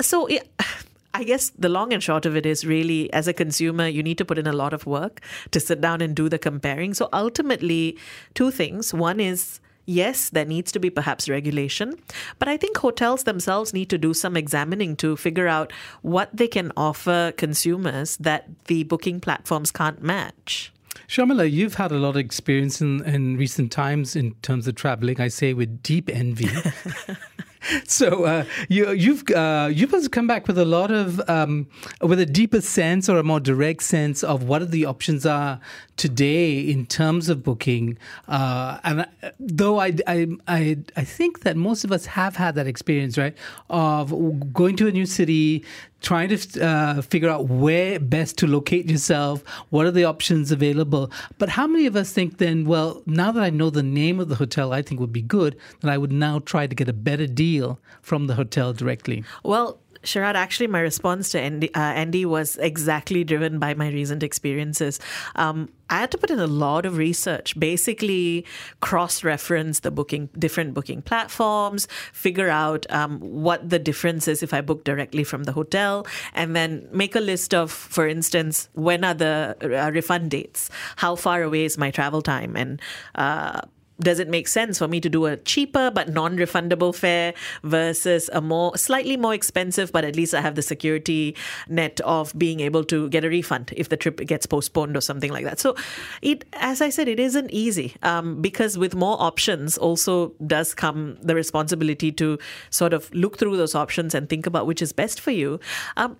so 0.00 0.26
it, 0.26 0.48
I 1.14 1.24
guess 1.24 1.50
the 1.50 1.68
long 1.68 1.92
and 1.92 2.02
short 2.02 2.24
of 2.24 2.36
it 2.36 2.46
is 2.46 2.64
really, 2.64 3.12
as 3.12 3.28
a 3.28 3.34
consumer, 3.34 3.86
you 3.86 4.02
need 4.02 4.16
to 4.18 4.24
put 4.24 4.38
in 4.38 4.46
a 4.46 4.52
lot 4.52 4.72
of 4.72 4.86
work 4.86 5.20
to 5.50 5.60
sit 5.60 5.80
down 5.80 6.00
and 6.00 6.16
do 6.16 6.30
the 6.30 6.38
comparing. 6.38 6.94
So 6.94 7.10
ultimately, 7.12 7.98
two 8.34 8.50
things. 8.50 8.94
One 8.94 9.20
is 9.20 9.60
yes, 9.84 10.30
there 10.30 10.46
needs 10.46 10.72
to 10.72 10.80
be 10.80 10.88
perhaps 10.88 11.28
regulation, 11.28 11.98
but 12.38 12.48
I 12.48 12.56
think 12.56 12.78
hotels 12.78 13.24
themselves 13.24 13.74
need 13.74 13.90
to 13.90 13.98
do 13.98 14.14
some 14.14 14.38
examining 14.38 14.96
to 14.96 15.16
figure 15.16 15.48
out 15.48 15.72
what 16.00 16.30
they 16.32 16.48
can 16.48 16.72
offer 16.78 17.32
consumers 17.36 18.16
that 18.18 18.48
the 18.66 18.84
booking 18.84 19.20
platforms 19.20 19.70
can't 19.70 20.02
match. 20.02 20.71
Sharmila, 21.08 21.50
you've 21.50 21.74
had 21.74 21.92
a 21.92 21.96
lot 21.96 22.10
of 22.10 22.16
experience 22.18 22.80
in, 22.80 23.04
in 23.04 23.36
recent 23.36 23.72
times 23.72 24.16
in 24.16 24.34
terms 24.42 24.66
of 24.66 24.74
traveling. 24.74 25.20
I 25.20 25.28
say 25.28 25.52
with 25.54 25.82
deep 25.82 26.08
envy. 26.10 26.48
so 27.86 28.24
uh, 28.24 28.44
you, 28.68 28.90
you've 28.92 29.28
uh, 29.30 29.68
you've 29.72 30.10
come 30.10 30.26
back 30.26 30.46
with 30.46 30.58
a 30.58 30.64
lot 30.64 30.90
of 30.90 31.20
um, 31.28 31.66
with 32.00 32.20
a 32.20 32.26
deeper 32.26 32.60
sense 32.60 33.08
or 33.08 33.18
a 33.18 33.22
more 33.22 33.40
direct 33.40 33.82
sense 33.82 34.22
of 34.22 34.44
what 34.44 34.70
the 34.70 34.84
options 34.84 35.24
are 35.26 35.60
today 35.96 36.58
in 36.58 36.86
terms 36.86 37.28
of 37.28 37.42
booking. 37.42 37.98
Uh, 38.28 38.78
and 38.84 39.00
uh, 39.00 39.30
though 39.38 39.80
I, 39.80 39.94
I, 40.06 40.26
I 40.48 40.78
I 40.96 41.04
think 41.04 41.40
that 41.40 41.56
most 41.56 41.84
of 41.84 41.92
us 41.92 42.06
have 42.06 42.36
had 42.36 42.54
that 42.56 42.66
experience, 42.66 43.16
right, 43.18 43.36
of 43.70 44.52
going 44.52 44.76
to 44.76 44.88
a 44.88 44.92
new 44.92 45.06
city, 45.06 45.64
trying 46.02 46.28
to 46.28 46.64
uh, 46.64 47.00
figure 47.02 47.28
out 47.28 47.48
where 47.48 47.98
best 47.98 48.36
to 48.38 48.46
locate 48.46 48.90
yourself, 48.90 49.42
what 49.70 49.86
are 49.86 49.90
the 49.90 50.04
options 50.04 50.52
available. 50.52 51.10
But 51.38 51.48
how 51.48 51.66
many 51.66 51.86
of 51.86 51.96
us 51.96 52.12
think 52.12 52.38
then, 52.38 52.64
well, 52.64 53.02
now 53.06 53.32
that 53.32 53.42
I 53.42 53.50
know 53.50 53.70
the 53.70 53.82
name 53.82 54.20
of 54.20 54.28
the 54.28 54.34
hotel 54.34 54.72
I 54.72 54.82
think 54.82 55.00
would 55.00 55.12
be 55.12 55.22
good, 55.22 55.56
then 55.80 55.90
I 55.90 55.98
would 55.98 56.12
now 56.12 56.40
try 56.40 56.66
to 56.66 56.74
get 56.74 56.88
a 56.88 56.92
better 56.92 57.26
deal 57.26 57.78
from 58.02 58.26
the 58.26 58.34
hotel 58.34 58.72
directly? 58.72 59.24
Well, 59.44 59.78
Sharad, 60.02 60.34
actually, 60.34 60.66
my 60.66 60.80
response 60.80 61.30
to 61.30 61.40
Andy, 61.40 61.72
uh, 61.74 61.80
Andy, 61.80 62.24
was 62.24 62.56
exactly 62.56 63.24
driven 63.24 63.58
by 63.58 63.74
my 63.74 63.88
recent 63.88 64.22
experiences. 64.22 64.98
Um, 65.36 65.68
I 65.90 65.98
had 65.98 66.10
to 66.12 66.18
put 66.18 66.30
in 66.30 66.40
a 66.40 66.46
lot 66.46 66.86
of 66.86 66.96
research, 66.96 67.58
basically 67.58 68.46
cross-reference 68.80 69.80
the 69.80 69.90
booking, 69.90 70.28
different 70.38 70.74
booking 70.74 71.02
platforms, 71.02 71.86
figure 72.12 72.48
out 72.48 72.86
um, 72.90 73.20
what 73.20 73.68
the 73.68 73.78
difference 73.78 74.26
is 74.26 74.42
if 74.42 74.54
I 74.54 74.60
book 74.60 74.84
directly 74.84 75.22
from 75.22 75.44
the 75.44 75.52
hotel, 75.52 76.06
and 76.34 76.56
then 76.56 76.88
make 76.92 77.14
a 77.14 77.20
list 77.20 77.54
of, 77.54 77.70
for 77.70 78.08
instance, 78.08 78.68
when 78.72 79.04
are 79.04 79.14
the 79.14 79.56
uh, 79.62 79.90
refund 79.92 80.30
dates, 80.30 80.70
how 80.96 81.14
far 81.14 81.42
away 81.42 81.64
is 81.64 81.78
my 81.78 81.90
travel 81.90 82.22
time, 82.22 82.56
and 82.56 82.80
uh, 83.14 83.60
does 84.02 84.18
it 84.18 84.28
make 84.28 84.48
sense 84.48 84.78
for 84.78 84.88
me 84.88 85.00
to 85.00 85.08
do 85.08 85.26
a 85.26 85.36
cheaper 85.36 85.90
but 85.90 86.08
non-refundable 86.08 86.94
fare 86.94 87.34
versus 87.62 88.28
a 88.32 88.40
more 88.40 88.76
slightly 88.76 89.16
more 89.16 89.34
expensive 89.34 89.92
but 89.92 90.04
at 90.04 90.16
least 90.16 90.34
I 90.34 90.40
have 90.40 90.54
the 90.54 90.62
security 90.62 91.36
net 91.68 92.00
of 92.00 92.36
being 92.36 92.60
able 92.60 92.84
to 92.84 93.08
get 93.08 93.24
a 93.24 93.28
refund 93.28 93.72
if 93.76 93.88
the 93.88 93.96
trip 93.96 94.16
gets 94.26 94.46
postponed 94.46 94.96
or 94.96 95.00
something 95.00 95.30
like 95.30 95.44
that. 95.44 95.58
So 95.60 95.76
it 96.20 96.44
as 96.54 96.80
I 96.80 96.90
said 96.90 97.08
it 97.08 97.20
isn't 97.20 97.50
easy 97.50 97.94
um, 98.02 98.40
because 98.40 98.78
with 98.78 98.94
more 98.94 99.16
options 99.20 99.78
also 99.78 100.34
does 100.46 100.74
come 100.74 101.16
the 101.22 101.34
responsibility 101.34 102.12
to 102.12 102.38
sort 102.70 102.92
of 102.92 103.12
look 103.14 103.38
through 103.38 103.56
those 103.56 103.74
options 103.74 104.14
and 104.14 104.28
think 104.28 104.46
about 104.46 104.66
which 104.66 104.82
is 104.82 104.92
best 104.92 105.20
for 105.20 105.30
you. 105.30 105.60
Um, 105.96 106.16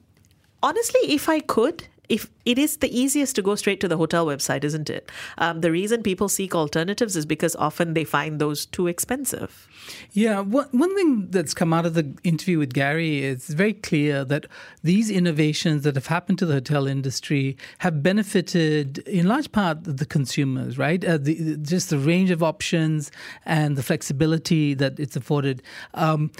honestly, 0.62 1.00
if 1.08 1.28
I 1.28 1.40
could, 1.40 1.86
if 2.12 2.28
it 2.44 2.58
is 2.58 2.76
the 2.76 3.00
easiest 3.00 3.34
to 3.36 3.42
go 3.42 3.54
straight 3.54 3.80
to 3.80 3.88
the 3.88 3.96
hotel 3.96 4.26
website, 4.26 4.64
isn't 4.64 4.90
it? 4.90 5.10
Um, 5.38 5.62
the 5.62 5.72
reason 5.72 6.02
people 6.02 6.28
seek 6.28 6.54
alternatives 6.54 7.16
is 7.16 7.24
because 7.24 7.56
often 7.56 7.94
they 7.94 8.04
find 8.04 8.38
those 8.38 8.66
too 8.66 8.86
expensive. 8.86 9.66
Yeah, 10.12 10.40
one, 10.40 10.68
one 10.72 10.94
thing 10.94 11.30
that's 11.30 11.54
come 11.54 11.72
out 11.72 11.86
of 11.86 11.94
the 11.94 12.12
interview 12.22 12.58
with 12.58 12.74
Gary 12.74 13.24
is 13.24 13.48
very 13.48 13.72
clear 13.72 14.26
that 14.26 14.44
these 14.82 15.10
innovations 15.10 15.84
that 15.84 15.94
have 15.94 16.08
happened 16.08 16.38
to 16.40 16.46
the 16.46 16.52
hotel 16.52 16.86
industry 16.86 17.56
have 17.78 18.02
benefited, 18.02 18.98
in 19.08 19.26
large 19.26 19.50
part, 19.50 19.78
the 19.84 20.04
consumers, 20.04 20.76
right? 20.76 21.02
Uh, 21.02 21.16
the, 21.16 21.56
just 21.62 21.88
the 21.88 21.98
range 21.98 22.30
of 22.30 22.42
options 22.42 23.10
and 23.46 23.76
the 23.76 23.82
flexibility 23.82 24.74
that 24.74 25.00
it's 25.00 25.16
afforded. 25.16 25.62
Um, 25.94 26.30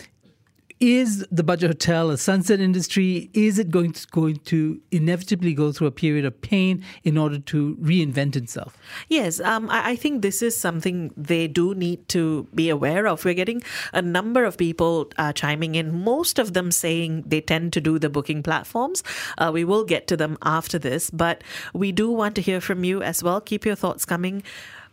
is 0.83 1.25
the 1.31 1.45
budget 1.45 1.71
hotel 1.71 2.11
a 2.11 2.19
sunset 2.19 2.59
industry? 2.59 3.31
Is 3.35 3.61
it 3.61 3.71
going 3.71 3.93
to, 3.93 4.07
going 4.09 4.37
to 4.39 4.81
inevitably 4.91 5.55
go 5.55 5.71
through 5.71 5.87
a 5.87 5.93
period 5.93 6.25
of 6.25 6.41
pain 6.41 6.85
in 7.05 7.17
order 7.17 7.39
to 7.39 7.77
reinvent 7.77 8.35
itself? 8.35 8.77
Yes, 9.09 9.39
um, 9.39 9.71
I, 9.71 9.91
I, 9.91 9.97
think 9.97 10.23
this 10.23 10.43
is 10.43 10.57
something 10.59 11.15
they 11.17 11.47
do 11.47 11.77
need 11.77 12.09
to 12.09 12.49
be 12.53 12.69
aware 12.69 13.07
of. 13.07 13.25
We're 13.25 13.35
getting 13.35 13.63
a 13.93 14.03
number 14.03 14.45
of 14.45 14.59
people 14.59 15.13
uh, 15.19 15.33
chiming 15.33 15.77
in, 15.77 16.03
most 16.03 16.41
of 16.41 16.53
them 16.53 16.73
saying 16.73 17.23
they 17.27 17.41
tend 17.41 17.73
to 17.75 17.81
do 17.81 18.01
the 18.01 18.11
booking 18.11 18.43
platforms. 18.43 19.05
Uh, 19.39 19.53
we 19.55 19.63
will 19.65 19.85
get 19.85 20.09
to 20.09 20.17
them 20.17 20.37
after 20.43 20.81
this, 20.81 21.11
but 21.11 21.45
we 21.73 21.93
do 21.93 22.11
want 22.11 22.35
to 22.35 22.43
hear 22.43 22.61
from 22.61 22.83
you 22.83 23.03
as 23.03 23.23
well. 23.23 23.41
Keep 23.41 23.65
your 23.65 23.77
thoughts 23.77 24.05
coming 24.05 24.43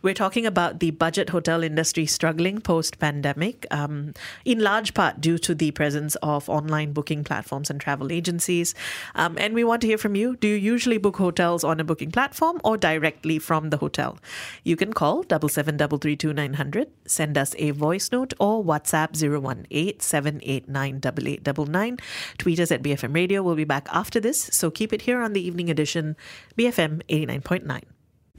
We're 0.02 0.14
talking 0.14 0.46
about 0.46 0.80
the 0.80 0.92
budget 0.92 1.28
hotel 1.28 1.62
industry 1.62 2.06
struggling 2.06 2.60
post 2.60 2.98
pandemic, 2.98 3.66
um, 3.70 4.14
in 4.44 4.60
large 4.60 4.94
part 4.94 5.20
due 5.20 5.36
to 5.38 5.54
the 5.54 5.72
presence 5.72 6.14
of 6.22 6.48
online 6.48 6.92
booking 6.92 7.22
platforms 7.22 7.68
and 7.68 7.78
travel 7.78 8.10
agencies. 8.10 8.74
Um, 9.14 9.36
and 9.38 9.54
we 9.54 9.62
want 9.62 9.82
to 9.82 9.86
hear 9.86 9.98
from 9.98 10.14
you. 10.14 10.36
Do 10.36 10.48
you 10.48 10.54
usually 10.54 10.96
book 10.96 11.16
hotels 11.16 11.64
on 11.64 11.80
a 11.80 11.84
booking 11.84 12.10
platform 12.10 12.60
or 12.64 12.78
directly 12.78 13.38
from 13.38 13.68
the 13.68 13.76
hotel? 13.76 14.18
You 14.64 14.74
can 14.74 14.94
call 14.94 15.22
double 15.22 15.50
seven 15.50 15.76
double 15.76 15.98
three 15.98 16.16
two 16.16 16.32
nine 16.32 16.54
hundred, 16.54 16.88
send 17.06 17.36
us 17.36 17.54
a 17.58 17.72
voice 17.72 18.10
note 18.10 18.32
or 18.40 18.64
WhatsApp 18.64 19.10
018 19.20 20.00
789 20.00 21.00
8899. 21.04 21.98
Tweet 22.38 22.60
us 22.60 22.72
at 22.72 22.82
BFM 22.82 23.14
Radio. 23.14 23.42
We'll 23.42 23.54
be 23.54 23.64
back 23.64 23.88
after 23.92 24.20
this, 24.20 24.40
so 24.40 24.70
keep 24.70 24.92
it 24.92 25.02
here 25.02 25.20
on 25.20 25.32
the 25.32 25.46
evening 25.46 25.70
edition, 25.70 26.16
BFM 26.56 27.02
89.9. 27.08 27.82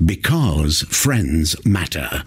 Because 0.06 0.82
friends 0.84 1.64
matter. 1.66 2.24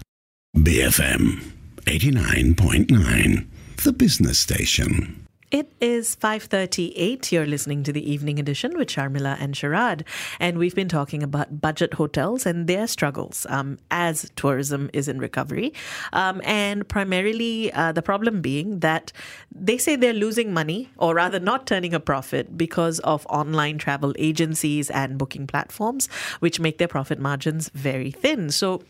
BFM 0.55 1.43
89.9, 1.85 3.47
the 3.83 3.91
business 3.91 4.39
station. 4.39 5.24
It 5.51 5.71
is 5.79 6.15
5:38. 6.15 7.31
You're 7.31 7.45
listening 7.45 7.83
to 7.83 7.93
the 7.93 8.11
Evening 8.11 8.39
Edition 8.39 8.75
with 8.75 8.87
Sharmila 8.87 9.37
and 9.39 9.53
Sharad, 9.53 10.01
and 10.39 10.57
we've 10.57 10.73
been 10.73 10.89
talking 10.89 11.21
about 11.21 11.61
budget 11.61 11.93
hotels 11.93 12.47
and 12.47 12.65
their 12.65 12.87
struggles 12.87 13.45
um, 13.47 13.77
as 13.91 14.31
tourism 14.35 14.89
is 14.91 15.07
in 15.07 15.19
recovery, 15.19 15.71
um, 16.13 16.41
and 16.43 16.87
primarily 16.87 17.71
uh, 17.73 17.91
the 17.91 18.01
problem 18.01 18.41
being 18.41 18.79
that 18.79 19.11
they 19.53 19.77
say 19.77 19.95
they're 19.95 20.13
losing 20.13 20.51
money, 20.51 20.89
or 20.97 21.13
rather 21.13 21.39
not 21.39 21.67
turning 21.67 21.93
a 21.93 21.99
profit, 21.99 22.57
because 22.57 22.97
of 23.01 23.23
online 23.27 23.77
travel 23.77 24.15
agencies 24.17 24.89
and 24.89 25.19
booking 25.19 25.45
platforms, 25.45 26.07
which 26.39 26.59
make 26.59 26.79
their 26.79 26.87
profit 26.87 27.19
margins 27.19 27.69
very 27.69 28.09
thin. 28.09 28.49
So, 28.49 28.81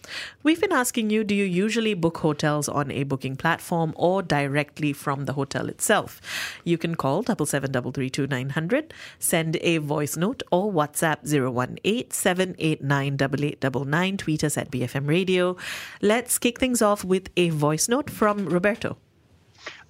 we've 0.44 0.62
been 0.62 0.72
asking 0.72 1.10
you: 1.10 1.26
Do 1.26 1.36
you 1.36 1.44
usually 1.44 1.96
book 1.96 2.20
hotels 2.20 2.70
on 2.70 2.91
a 2.91 3.04
booking 3.04 3.36
platform 3.36 3.94
or 3.98 4.24
directly 4.24 4.94
from 4.94 5.26
the 5.26 5.34
hotel 5.34 5.68
itself? 5.68 6.22
You 6.63 6.77
can 6.77 6.95
call 6.95 7.23
77332900, 7.23 8.91
send 9.19 9.58
a 9.62 9.77
voice 9.77 10.17
note 10.17 10.43
or 10.51 10.71
WhatsApp 10.71 11.25
018-789-8899, 11.25 14.17
tweet 14.17 14.43
us 14.43 14.58
at 14.58 14.71
BFM 14.71 15.08
Radio. 15.08 15.55
Let's 16.01 16.38
kick 16.38 16.60
things 16.60 16.81
off 16.81 17.03
with 17.03 17.29
a 17.38 17.49
voice 17.49 17.88
note 17.88 18.10
from 18.10 18.45
Roberto. 18.45 18.97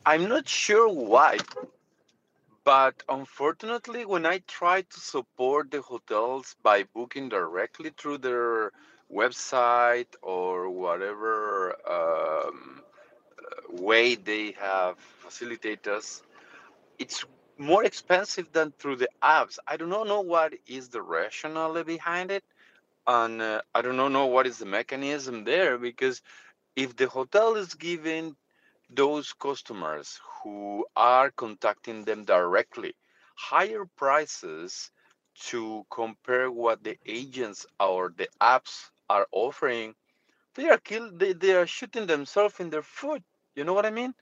I'm 0.06 0.30
not 0.30 0.48
sure 0.48 0.88
why, 0.88 1.40
but 2.64 3.02
unfortunately, 3.10 4.06
when 4.06 4.26
I 4.26 4.40
try 4.48 4.82
to 4.82 5.00
support 5.00 5.72
the 5.72 5.82
hotels 5.82 6.56
by 6.62 6.84
booking 6.94 7.30
directly 7.30 7.92
through 7.98 8.20
their 8.20 8.72
website 9.12 10.08
or 10.22 10.70
whatever 10.70 11.76
um, 11.90 12.82
way 13.72 14.16
they 14.16 14.52
have 14.60 14.98
facilitated 14.98 15.88
us, 15.88 16.22
it's 17.00 17.26
more 17.58 17.84
expensive 17.84 18.52
than 18.52 18.72
through 18.72 18.98
the 18.98 19.10
apps. 19.24 19.58
I 19.68 19.78
do 19.78 19.88
not 19.88 20.08
know 20.08 20.22
what 20.22 20.54
is 20.68 20.90
the 20.90 21.02
rationale 21.02 21.84
behind 21.84 22.32
it, 22.32 22.44
and 23.08 23.42
uh, 23.42 23.62
I 23.74 23.82
do 23.82 23.94
not 23.94 24.12
know 24.12 24.28
what 24.28 24.48
is 24.48 24.60
the 24.60 24.66
mechanism 24.66 25.44
there 25.46 25.78
because 25.78 26.22
if 26.76 26.96
the 26.96 27.08
hotel 27.08 27.56
is 27.56 27.74
giving 27.76 28.36
those 28.90 29.34
customers 29.34 30.20
who 30.44 30.86
are 30.96 31.32
contacting 31.32 32.04
them 32.06 32.24
directly 32.26 32.96
higher 33.36 33.86
prices 33.98 34.92
to 35.36 35.86
compare 35.92 36.52
what 36.52 36.84
the 36.84 36.98
agents 37.06 37.66
or 37.80 38.14
the 38.18 38.28
apps 38.42 38.90
are 39.10 39.28
offering, 39.32 39.96
they 40.56 40.70
are 40.70 40.78
kill 40.80 41.12
they, 41.14 41.34
they 41.34 41.54
are 41.54 41.68
shooting 41.68 42.08
themselves 42.08 42.60
in 42.60 42.70
their 42.70 42.82
foot. 42.84 43.24
You 43.56 43.64
know 43.66 43.74
what 43.74 43.86
I 43.86 43.92
mean? 43.92 44.14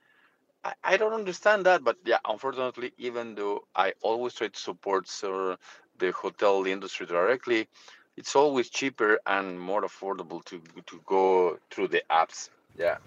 I, 0.64 0.74
I 0.84 0.98
don't 0.98 1.14
understand 1.14 1.66
that, 1.66 1.84
but 1.84 1.98
yeah, 2.06 2.20
unfortunately, 2.28 2.94
even 2.98 3.36
though 3.36 3.66
I 3.76 3.94
always 4.02 4.34
try 4.34 4.48
to 4.48 4.60
support 4.60 5.08
the 5.08 6.12
hotel 6.12 6.66
industry 6.66 7.06
directly, 7.06 7.68
it's 8.18 8.36
always 8.36 8.70
cheaper 8.70 9.20
and 9.26 9.60
more 9.60 9.82
affordable 9.82 10.44
to 10.46 10.62
to 10.86 11.02
go 11.06 11.58
through 11.72 11.90
the 11.90 12.04
apps. 12.10 12.50
Yeah. 12.78 12.98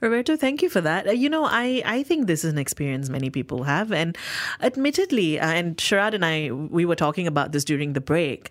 Roberto, 0.00 0.36
thank 0.36 0.62
you 0.62 0.68
for 0.68 0.80
that. 0.80 1.06
Uh, 1.06 1.12
you 1.12 1.30
know, 1.30 1.44
I, 1.44 1.82
I 1.84 2.02
think 2.02 2.26
this 2.26 2.44
is 2.44 2.52
an 2.52 2.58
experience 2.58 3.08
many 3.08 3.30
people 3.30 3.62
have. 3.62 3.92
And 3.92 4.18
admittedly, 4.60 5.38
uh, 5.38 5.46
and 5.46 5.76
Sharad 5.76 6.14
and 6.14 6.24
I, 6.24 6.50
we 6.50 6.84
were 6.84 6.96
talking 6.96 7.28
about 7.28 7.52
this 7.52 7.64
during 7.64 7.92
the 7.92 8.00
break. 8.00 8.50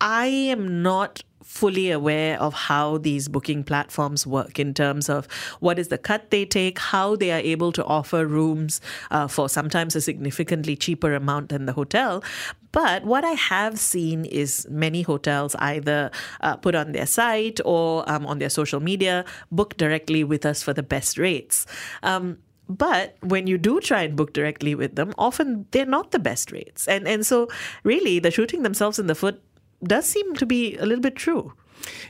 I 0.00 0.26
am 0.26 0.82
not 0.82 1.22
fully 1.50 1.90
aware 1.90 2.40
of 2.40 2.54
how 2.54 2.96
these 2.98 3.26
booking 3.26 3.64
platforms 3.64 4.24
work 4.24 4.60
in 4.60 4.72
terms 4.72 5.08
of 5.08 5.26
what 5.58 5.80
is 5.80 5.88
the 5.88 5.98
cut 5.98 6.30
they 6.30 6.44
take, 6.44 6.78
how 6.78 7.16
they 7.16 7.32
are 7.32 7.40
able 7.40 7.72
to 7.72 7.84
offer 7.86 8.24
rooms 8.24 8.80
uh, 9.10 9.26
for 9.26 9.48
sometimes 9.48 9.96
a 9.96 10.00
significantly 10.00 10.76
cheaper 10.76 11.12
amount 11.12 11.48
than 11.48 11.66
the 11.66 11.72
hotel. 11.72 12.22
But 12.70 13.04
what 13.04 13.24
I 13.24 13.32
have 13.32 13.80
seen 13.80 14.24
is 14.26 14.64
many 14.70 15.02
hotels 15.02 15.56
either 15.56 16.12
uh, 16.40 16.56
put 16.56 16.76
on 16.76 16.92
their 16.92 17.06
site 17.06 17.58
or 17.64 18.08
um, 18.08 18.26
on 18.26 18.38
their 18.38 18.48
social 18.48 18.78
media 18.78 19.24
book 19.50 19.76
directly 19.76 20.22
with 20.22 20.46
us 20.46 20.62
for 20.62 20.72
the 20.72 20.84
best 20.84 21.18
rates. 21.18 21.66
Um, 22.04 22.38
but 22.68 23.16
when 23.22 23.48
you 23.48 23.58
do 23.58 23.80
try 23.80 24.02
and 24.02 24.14
book 24.14 24.32
directly 24.32 24.76
with 24.76 24.94
them, 24.94 25.12
often 25.18 25.66
they're 25.72 25.84
not 25.84 26.12
the 26.12 26.20
best 26.20 26.52
rates. 26.52 26.86
And 26.86 27.08
and 27.08 27.26
so 27.26 27.48
really 27.82 28.20
they're 28.20 28.30
shooting 28.30 28.62
themselves 28.62 29.00
in 29.00 29.08
the 29.08 29.16
foot 29.16 29.42
does 29.82 30.06
seem 30.06 30.34
to 30.36 30.46
be 30.46 30.76
a 30.76 30.86
little 30.86 31.02
bit 31.02 31.16
true. 31.16 31.52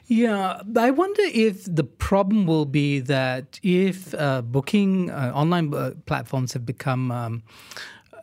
Yeah, 0.06 0.62
I 0.76 0.90
wonder 0.90 1.22
if 1.22 1.64
the 1.64 1.84
problem 1.84 2.46
will 2.46 2.66
be 2.66 3.00
that 3.00 3.60
if 3.62 4.12
uh, 4.14 4.42
booking 4.42 5.10
uh, 5.10 5.32
online 5.34 5.72
uh, 5.72 5.92
platforms 6.06 6.52
have 6.54 6.66
become 6.66 7.12
um, 7.12 7.42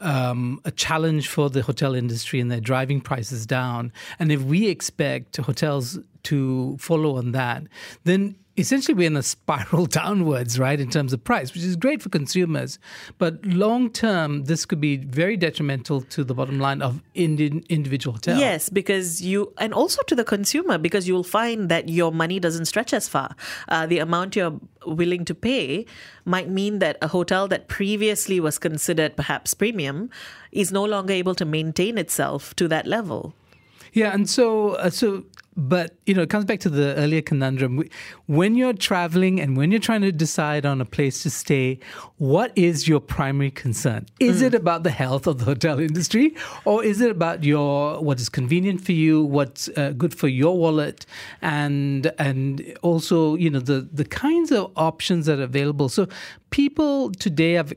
um, 0.01 0.59
a 0.65 0.71
challenge 0.71 1.29
for 1.29 1.49
the 1.49 1.61
hotel 1.61 1.95
industry 1.95 2.41
and 2.41 2.51
they're 2.51 2.59
driving 2.59 2.99
prices 2.99 3.45
down, 3.45 3.93
and 4.19 4.31
if 4.31 4.41
we 4.41 4.67
expect 4.67 5.37
hotels 5.37 5.99
to 6.23 6.77
follow 6.77 7.15
on 7.15 7.31
that, 7.31 7.63
then 8.03 8.35
essentially 8.57 8.95
we're 8.95 9.07
in 9.07 9.15
a 9.15 9.23
spiral 9.23 9.85
downwards, 10.01 10.59
right, 10.59 10.79
in 10.79 10.89
terms 10.89 11.13
of 11.13 11.23
price, 11.23 11.53
which 11.53 11.63
is 11.63 11.75
great 11.75 12.01
for 12.01 12.09
consumers. 12.09 12.79
But 13.17 13.43
long 13.45 13.89
term, 13.91 14.45
this 14.45 14.65
could 14.65 14.81
be 14.81 14.97
very 14.97 15.37
detrimental 15.37 16.01
to 16.01 16.23
the 16.23 16.33
bottom 16.33 16.59
line 16.59 16.81
of 16.81 17.01
Indian 17.13 17.63
individual 17.69 18.13
hotels. 18.13 18.39
Yes, 18.39 18.69
because 18.69 19.21
you, 19.21 19.53
and 19.57 19.73
also 19.73 20.01
to 20.03 20.15
the 20.15 20.23
consumer, 20.23 20.77
because 20.77 21.07
you'll 21.07 21.23
find 21.23 21.69
that 21.69 21.89
your 21.89 22.11
money 22.11 22.39
doesn't 22.39 22.65
stretch 22.65 22.93
as 22.93 23.07
far. 23.07 23.35
Uh, 23.69 23.85
the 23.85 23.99
amount 23.99 24.35
you're 24.35 24.59
willing 24.85 25.25
to 25.25 25.35
pay 25.35 25.85
might 26.25 26.49
mean 26.49 26.79
that 26.79 26.97
a 27.01 27.07
hotel 27.07 27.47
that 27.47 27.67
previously 27.67 28.39
was 28.39 28.57
considered 28.57 29.15
perhaps 29.15 29.53
premium 29.53 30.09
is 30.51 30.71
no 30.71 30.83
longer 30.83 31.13
able 31.13 31.35
to 31.35 31.45
maintain 31.45 31.97
itself 31.97 32.55
to 32.55 32.67
that 32.67 32.87
level. 32.87 33.33
Yeah, 33.93 34.13
and 34.13 34.29
so 34.29 34.71
uh, 34.71 34.89
so 34.89 35.23
but 35.57 35.95
you 36.05 36.13
know 36.13 36.21
it 36.21 36.29
comes 36.29 36.45
back 36.45 36.59
to 36.61 36.69
the 36.69 36.93
earlier 36.95 37.21
conundrum. 37.21 37.83
When 38.27 38.55
you're 38.55 38.73
traveling 38.73 39.41
and 39.41 39.57
when 39.57 39.71
you're 39.71 39.81
trying 39.81 40.01
to 40.01 40.11
decide 40.11 40.65
on 40.65 40.79
a 40.79 40.85
place 40.85 41.23
to 41.23 41.31
stay 41.31 41.79
what 42.17 42.51
is 42.55 42.87
your 42.87 42.99
primary 42.99 43.49
concern? 43.49 44.05
Is 44.19 44.41
mm. 44.41 44.47
it 44.47 44.55
about 44.55 44.83
the 44.83 44.91
health 44.91 45.25
of 45.25 45.39
the 45.39 45.45
hotel 45.45 45.79
industry 45.79 46.35
or 46.65 46.83
is 46.83 47.01
it 47.01 47.09
about 47.09 47.43
your 47.43 47.99
what 48.01 48.19
is 48.19 48.29
convenient 48.29 48.81
for 48.81 48.91
you 48.91 49.23
what's 49.23 49.67
uh, 49.69 49.93
good 49.97 50.13
for 50.13 50.27
your 50.27 50.57
wallet 50.57 51.05
and 51.41 52.11
and 52.19 52.77
also 52.83 53.35
you 53.35 53.49
know 53.49 53.59
the 53.59 53.89
the 53.91 54.05
kinds 54.05 54.51
of 54.51 54.71
options 54.75 55.25
that 55.25 55.39
are 55.39 55.43
available? 55.43 55.89
So 55.89 56.07
people 56.51 57.11
today 57.11 57.53
have 57.53 57.73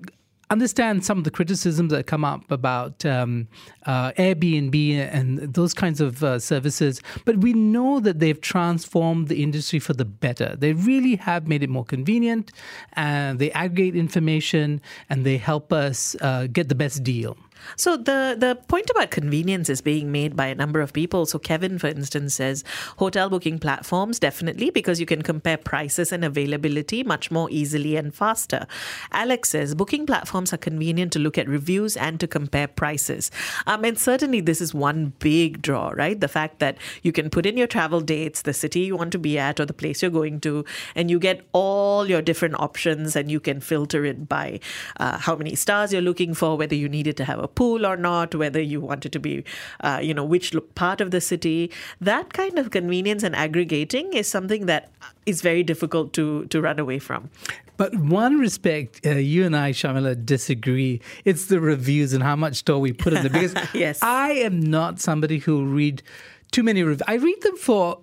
understand 0.50 1.04
some 1.04 1.18
of 1.18 1.24
the 1.24 1.30
criticisms 1.30 1.92
that 1.92 2.06
come 2.06 2.24
up 2.24 2.50
about 2.50 3.04
um, 3.06 3.48
uh, 3.86 4.12
Airbnb 4.12 4.74
and 5.12 5.54
those 5.54 5.72
kinds 5.72 6.00
of 6.00 6.22
uh, 6.22 6.38
services, 6.38 7.00
but 7.24 7.38
we 7.38 7.52
know 7.52 8.00
that 8.00 8.18
they've 8.18 8.40
transformed 8.40 9.28
the 9.28 9.42
industry 9.42 9.78
for 9.78 9.92
the 9.92 10.04
better. 10.04 10.56
They 10.58 10.72
really 10.72 11.16
have 11.16 11.46
made 11.46 11.62
it 11.62 11.70
more 11.70 11.84
convenient, 11.84 12.52
and 12.94 13.38
they 13.38 13.50
aggregate 13.52 13.96
information 13.96 14.80
and 15.08 15.24
they 15.24 15.36
help 15.36 15.72
us 15.72 16.16
uh, 16.20 16.48
get 16.52 16.68
the 16.68 16.74
best 16.74 17.02
deal. 17.02 17.36
So 17.76 17.96
the 17.96 18.36
the 18.38 18.58
point 18.68 18.90
about 18.90 19.10
convenience 19.10 19.68
is 19.68 19.80
being 19.80 20.12
made 20.12 20.36
by 20.36 20.46
a 20.46 20.54
number 20.54 20.80
of 20.80 20.92
people. 20.92 21.26
So 21.26 21.38
Kevin, 21.38 21.78
for 21.78 21.88
instance, 21.88 22.34
says 22.34 22.64
hotel 22.98 23.28
booking 23.28 23.58
platforms 23.58 24.18
definitely 24.18 24.70
because 24.70 25.00
you 25.00 25.06
can 25.06 25.22
compare 25.22 25.56
prices 25.56 26.12
and 26.12 26.24
availability 26.24 27.02
much 27.02 27.30
more 27.30 27.48
easily 27.50 27.96
and 27.96 28.14
faster. 28.14 28.66
Alex 29.12 29.50
says 29.50 29.74
booking 29.74 30.06
platforms 30.06 30.52
are 30.52 30.58
convenient 30.58 31.12
to 31.12 31.18
look 31.18 31.38
at 31.38 31.48
reviews 31.48 31.96
and 31.96 32.20
to 32.20 32.26
compare 32.26 32.68
prices. 32.68 33.30
Um, 33.66 33.84
and 33.84 33.98
certainly 33.98 34.40
this 34.40 34.60
is 34.60 34.74
one 34.74 35.12
big 35.18 35.62
draw, 35.62 35.90
right? 35.90 36.18
The 36.20 36.28
fact 36.28 36.58
that 36.60 36.76
you 37.02 37.12
can 37.12 37.30
put 37.30 37.46
in 37.46 37.56
your 37.56 37.66
travel 37.66 38.00
dates, 38.00 38.42
the 38.42 38.52
city 38.52 38.80
you 38.80 38.96
want 38.96 39.12
to 39.12 39.18
be 39.18 39.38
at, 39.38 39.60
or 39.60 39.66
the 39.66 39.72
place 39.72 40.02
you're 40.02 40.10
going 40.10 40.40
to, 40.40 40.64
and 40.94 41.10
you 41.10 41.18
get 41.18 41.46
all 41.52 42.08
your 42.08 42.22
different 42.22 42.58
options, 42.58 43.16
and 43.16 43.30
you 43.30 43.40
can 43.40 43.60
filter 43.60 44.04
it 44.04 44.28
by 44.28 44.60
uh, 44.98 45.18
how 45.18 45.36
many 45.36 45.54
stars 45.54 45.92
you're 45.92 46.02
looking 46.02 46.34
for, 46.34 46.56
whether 46.56 46.74
you 46.74 46.88
needed 46.88 47.16
to 47.16 47.24
have 47.24 47.38
a 47.38 47.48
pool 47.54 47.86
or 47.86 47.96
not, 47.96 48.34
whether 48.34 48.60
you 48.60 48.80
wanted 48.80 49.12
to 49.12 49.18
be, 49.18 49.44
uh, 49.80 50.00
you 50.02 50.14
know, 50.14 50.24
which 50.24 50.54
part 50.74 51.00
of 51.00 51.10
the 51.10 51.20
city. 51.20 51.70
That 52.00 52.32
kind 52.32 52.58
of 52.58 52.70
convenience 52.70 53.22
and 53.22 53.36
aggregating 53.36 54.12
is 54.12 54.26
something 54.28 54.66
that 54.66 54.90
is 55.26 55.42
very 55.42 55.62
difficult 55.62 56.12
to 56.14 56.46
to 56.46 56.60
run 56.60 56.78
away 56.78 56.98
from. 56.98 57.30
But 57.76 57.94
one 57.94 58.38
respect, 58.38 59.00
uh, 59.06 59.12
you 59.12 59.46
and 59.46 59.56
I, 59.56 59.72
Sharmila, 59.72 60.26
disagree. 60.26 61.00
It's 61.24 61.46
the 61.46 61.60
reviews 61.60 62.12
and 62.12 62.22
how 62.22 62.36
much 62.36 62.56
store 62.56 62.78
we 62.78 62.92
put 62.92 63.14
in 63.14 63.22
there. 63.22 63.30
Because 63.30 63.54
yes. 63.74 64.00
I 64.02 64.32
am 64.32 64.60
not 64.60 65.00
somebody 65.00 65.38
who 65.38 65.64
read 65.64 66.02
too 66.50 66.62
many 66.62 66.82
reviews. 66.82 67.02
I 67.08 67.14
read 67.14 67.40
them 67.40 67.56
for 67.56 68.00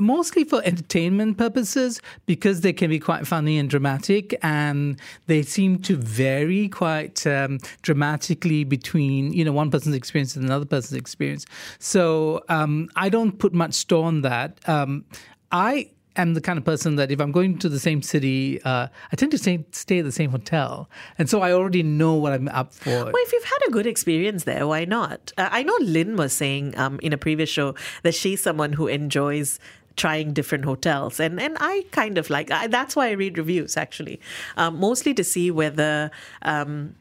mostly 0.00 0.44
for 0.44 0.62
entertainment 0.64 1.38
purposes 1.38 2.00
because 2.26 2.60
they 2.60 2.72
can 2.72 2.90
be 2.90 2.98
quite 2.98 3.26
funny 3.26 3.58
and 3.58 3.68
dramatic 3.68 4.38
and 4.42 5.00
they 5.26 5.42
seem 5.42 5.78
to 5.80 5.96
vary 5.96 6.68
quite 6.68 7.26
um, 7.26 7.58
dramatically 7.82 8.64
between 8.64 9.32
you 9.32 9.44
know 9.44 9.52
one 9.52 9.70
person's 9.70 9.94
experience 9.94 10.36
and 10.36 10.44
another 10.44 10.66
person's 10.66 10.98
experience. 10.98 11.46
So 11.78 12.42
um, 12.48 12.88
i 12.96 13.08
don't 13.08 13.38
put 13.38 13.52
much 13.52 13.74
store 13.74 14.06
on 14.06 14.22
that. 14.22 14.58
Um, 14.68 15.04
i 15.52 15.90
am 16.16 16.34
the 16.34 16.40
kind 16.40 16.58
of 16.58 16.64
person 16.64 16.96
that 16.96 17.10
if 17.10 17.20
I'm 17.20 17.32
going 17.32 17.58
to 17.58 17.68
the 17.68 17.78
same 17.78 18.02
city, 18.02 18.60
uh, 18.62 18.88
I 19.12 19.16
tend 19.16 19.32
to 19.32 19.38
stay, 19.38 19.64
stay 19.72 19.98
at 19.98 20.04
the 20.04 20.12
same 20.12 20.30
hotel. 20.30 20.88
And 21.18 21.28
so 21.28 21.42
I 21.42 21.52
already 21.52 21.82
know 21.82 22.14
what 22.14 22.32
I'm 22.32 22.48
up 22.48 22.72
for. 22.72 22.90
Well, 22.90 23.12
if 23.14 23.32
you've 23.32 23.44
had 23.44 23.58
a 23.68 23.70
good 23.70 23.86
experience 23.86 24.44
there, 24.44 24.66
why 24.66 24.84
not? 24.84 25.32
Uh, 25.36 25.48
I 25.50 25.62
know 25.62 25.76
Lynn 25.80 26.16
was 26.16 26.32
saying 26.32 26.76
um, 26.78 26.98
in 27.02 27.12
a 27.12 27.18
previous 27.18 27.50
show 27.50 27.74
that 28.02 28.14
she's 28.14 28.42
someone 28.42 28.72
who 28.72 28.86
enjoys 28.86 29.58
trying 29.96 30.34
different 30.34 30.66
hotels 30.66 31.18
and 31.18 31.40
and 31.40 31.56
I 31.58 31.86
kind 31.90 32.18
of 32.18 32.28
like 32.28 32.50
I, 32.50 32.66
that's 32.66 32.94
why 32.94 33.08
I 33.08 33.12
read 33.12 33.38
reviews 33.38 33.78
actually 33.78 34.20
um, 34.58 34.78
mostly 34.78 35.14
to 35.14 35.24
see 35.24 35.50
whether 35.50 36.10
um, 36.42 36.94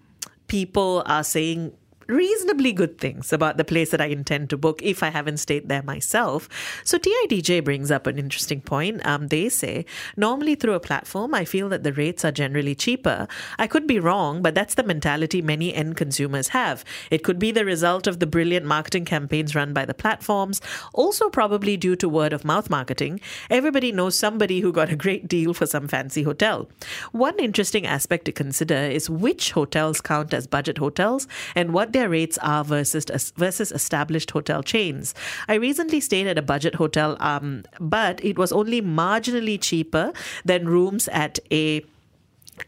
people 0.48 1.04
are 1.06 1.24
saying 1.24 1.74
reasonably 2.08 2.72
good 2.72 2.98
things 2.98 3.34
about 3.34 3.58
the 3.58 3.64
place 3.64 3.92
that 3.92 4.02
I 4.02 4.08
intend 4.08 4.50
to 4.50 4.58
book 4.58 4.82
if 4.82 5.02
I 5.02 5.10
haven't 5.10 5.38
stayed 5.38 5.70
there 5.70 5.84
myself. 5.84 6.48
So 6.84 6.98
TIDJ 6.98 7.64
brings 7.64 7.92
up 7.92 8.08
an 8.08 8.20
interesting 8.20 8.62
point. 8.62 9.06
Um, 9.06 9.28
they 9.28 9.50
say 9.50 9.86
normally 10.16 10.56
through 10.56 10.74
a 10.74 10.80
platform, 10.80 11.34
I 11.34 11.46
feel 11.46 11.70
that 11.70 11.84
the 11.84 11.94
rates 11.94 12.24
are 12.24 12.32
generally 12.32 12.76
cheaper. 12.76 13.28
I 13.58 13.68
could 13.68 13.88
be 13.88 14.00
wrong, 14.00 14.42
but 14.42 14.56
that's 14.56 14.76
the 14.76 14.84
mentality 14.84 15.42
many 15.42 15.74
end 15.74 15.98
consumers 15.98 16.50
have. 16.50 16.84
It 17.10 17.24
could 17.24 17.40
be 17.40 17.52
the 17.52 17.66
result 17.66 18.08
of 18.08 18.20
the 18.20 18.28
brilliant 18.28 18.66
marketing 18.66 19.06
campaigns 19.06 19.56
run 19.56 19.74
by 19.74 19.86
the 19.86 19.94
platforms, 19.94 20.62
also 20.94 21.30
probably 21.30 21.78
due 21.78 21.96
to 21.96 22.10
word 22.10 22.34
of 22.34 22.46
mouth 22.46 22.70
marketing. 22.70 23.20
Everybody 23.50 23.92
knows 23.92 24.18
somebody 24.18 24.60
who 24.60 24.72
got 24.72 24.92
a 24.92 24.96
great 24.96 25.28
deal 25.28 25.54
for 25.54 25.66
some 25.66 25.88
fancy 25.88 26.24
hotel. 26.24 26.70
One 27.12 27.38
interesting 27.40 27.86
aspect 27.86 28.26
to 28.26 28.32
consider 28.32 28.76
is 28.76 29.10
which 29.10 29.52
hotels 29.52 30.02
count 30.02 30.34
as 30.34 30.48
budget 30.48 30.78
hotels 30.78 31.28
and 31.56 31.74
what 31.74 31.92
their 31.96 32.10
rates 32.10 32.38
are 32.40 32.66
versus 32.66 33.06
versus 33.38 33.72
established 33.72 34.32
hotel 34.32 34.62
chains. 34.62 35.16
I 35.48 35.54
recently 35.54 36.02
stayed 36.02 36.28
at 36.28 36.38
a 36.38 36.42
budget 36.42 36.76
hotel, 36.76 37.16
um, 37.22 37.64
but 37.80 38.22
it 38.24 38.38
was 38.38 38.52
only 38.52 38.82
marginally 38.82 39.58
cheaper 39.60 40.12
than 40.44 40.68
rooms 40.68 41.08
at 41.08 41.40
a 41.52 41.86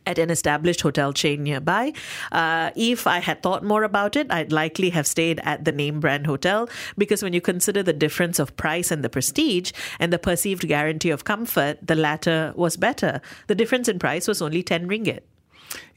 at 0.05 0.17
an 0.17 0.29
established 0.29 0.79
hotel 0.81 1.11
chain 1.11 1.43
nearby. 1.43 1.91
Uh, 2.31 2.71
if 2.75 3.05
I 3.05 3.19
had 3.19 3.43
thought 3.43 3.63
more 3.65 3.83
about 3.83 4.15
it, 4.15 4.31
I'd 4.31 4.53
likely 4.53 4.91
have 4.91 5.07
stayed 5.07 5.41
at 5.43 5.65
the 5.65 5.73
name 5.73 5.99
brand 5.99 6.25
hotel 6.25 6.69
because 6.97 7.21
when 7.21 7.33
you 7.33 7.41
consider 7.41 7.83
the 7.83 7.93
difference 7.93 8.39
of 8.39 8.55
price 8.55 8.91
and 8.91 9.03
the 9.03 9.09
prestige 9.09 9.73
and 9.99 10.13
the 10.13 10.19
perceived 10.19 10.67
guarantee 10.67 11.09
of 11.09 11.25
comfort, 11.25 11.79
the 11.85 11.95
latter 11.95 12.53
was 12.55 12.77
better. 12.77 13.21
The 13.47 13.55
difference 13.55 13.89
in 13.89 13.99
price 13.99 14.27
was 14.27 14.41
only 14.41 14.63
10 14.63 14.87
ringgit. 14.87 15.21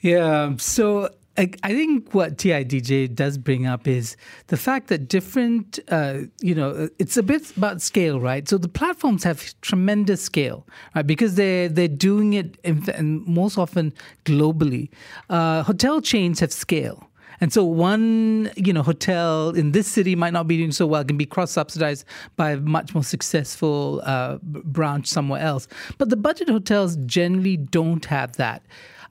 Yeah. 0.01 0.57
So 0.57 1.11
I, 1.37 1.47
think 1.63 2.13
what 2.13 2.37
TIDJ 2.37 3.15
does 3.15 3.39
bring 3.39 3.67
up 3.67 3.89
is 3.89 4.17
the 4.49 4.57
fact 4.57 4.89
that 4.89 5.09
different, 5.09 5.79
uh, 5.89 6.23
you 6.41 6.55
know, 6.55 6.89
it's 6.99 7.17
a 7.17 7.23
bit 7.23 7.57
about 7.57 7.81
scale, 7.81 8.21
right? 8.21 8.47
So 8.49 8.59
the 8.59 8.69
platforms 8.69 9.25
have 9.25 9.55
tremendous 9.63 10.23
scale, 10.23 10.67
right? 10.95 11.07
Because 11.07 11.37
they're 11.37 11.69
they're 11.69 11.89
doing 11.89 12.35
it, 12.35 12.59
in, 12.63 12.89
and 12.91 13.27
most 13.27 13.57
often 13.57 13.95
globally. 14.25 14.91
Uh, 15.31 15.63
hotel 15.63 16.01
chains 16.01 16.41
have 16.41 16.53
scale. 16.53 17.11
And 17.41 17.53
so 17.53 17.65
one, 17.65 18.51
you 18.57 18.73
know, 18.73 18.83
hotel 18.83 19.51
in 19.51 19.73
this 19.73 19.87
city 19.87 20.15
might 20.15 20.35
not 20.35 20.47
be 20.47 20.59
doing 20.59 20.73
so 20.73 20.87
well, 20.87 21.03
can 21.05 21.17
be 21.17 21.25
cross-subsidized 21.25 22.05
by 22.37 22.51
a 22.51 22.57
much 22.59 22.93
more 22.93 23.03
successful 23.03 24.03
uh, 24.05 24.37
branch 24.43 25.07
somewhere 25.07 25.41
else. 25.41 25.67
But 25.97 26.11
the 26.11 26.17
budget 26.17 26.51
hotels 26.51 26.97
generally 27.07 27.57
don't 27.57 28.05
have 28.05 28.37
that. 28.37 28.63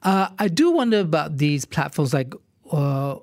Uh, 0.03 0.29
I 0.39 0.47
do 0.47 0.71
wonder 0.71 0.99
about 0.99 1.37
these 1.37 1.65
platforms 1.65 2.13
like 2.13 2.33
uh, 2.71 3.15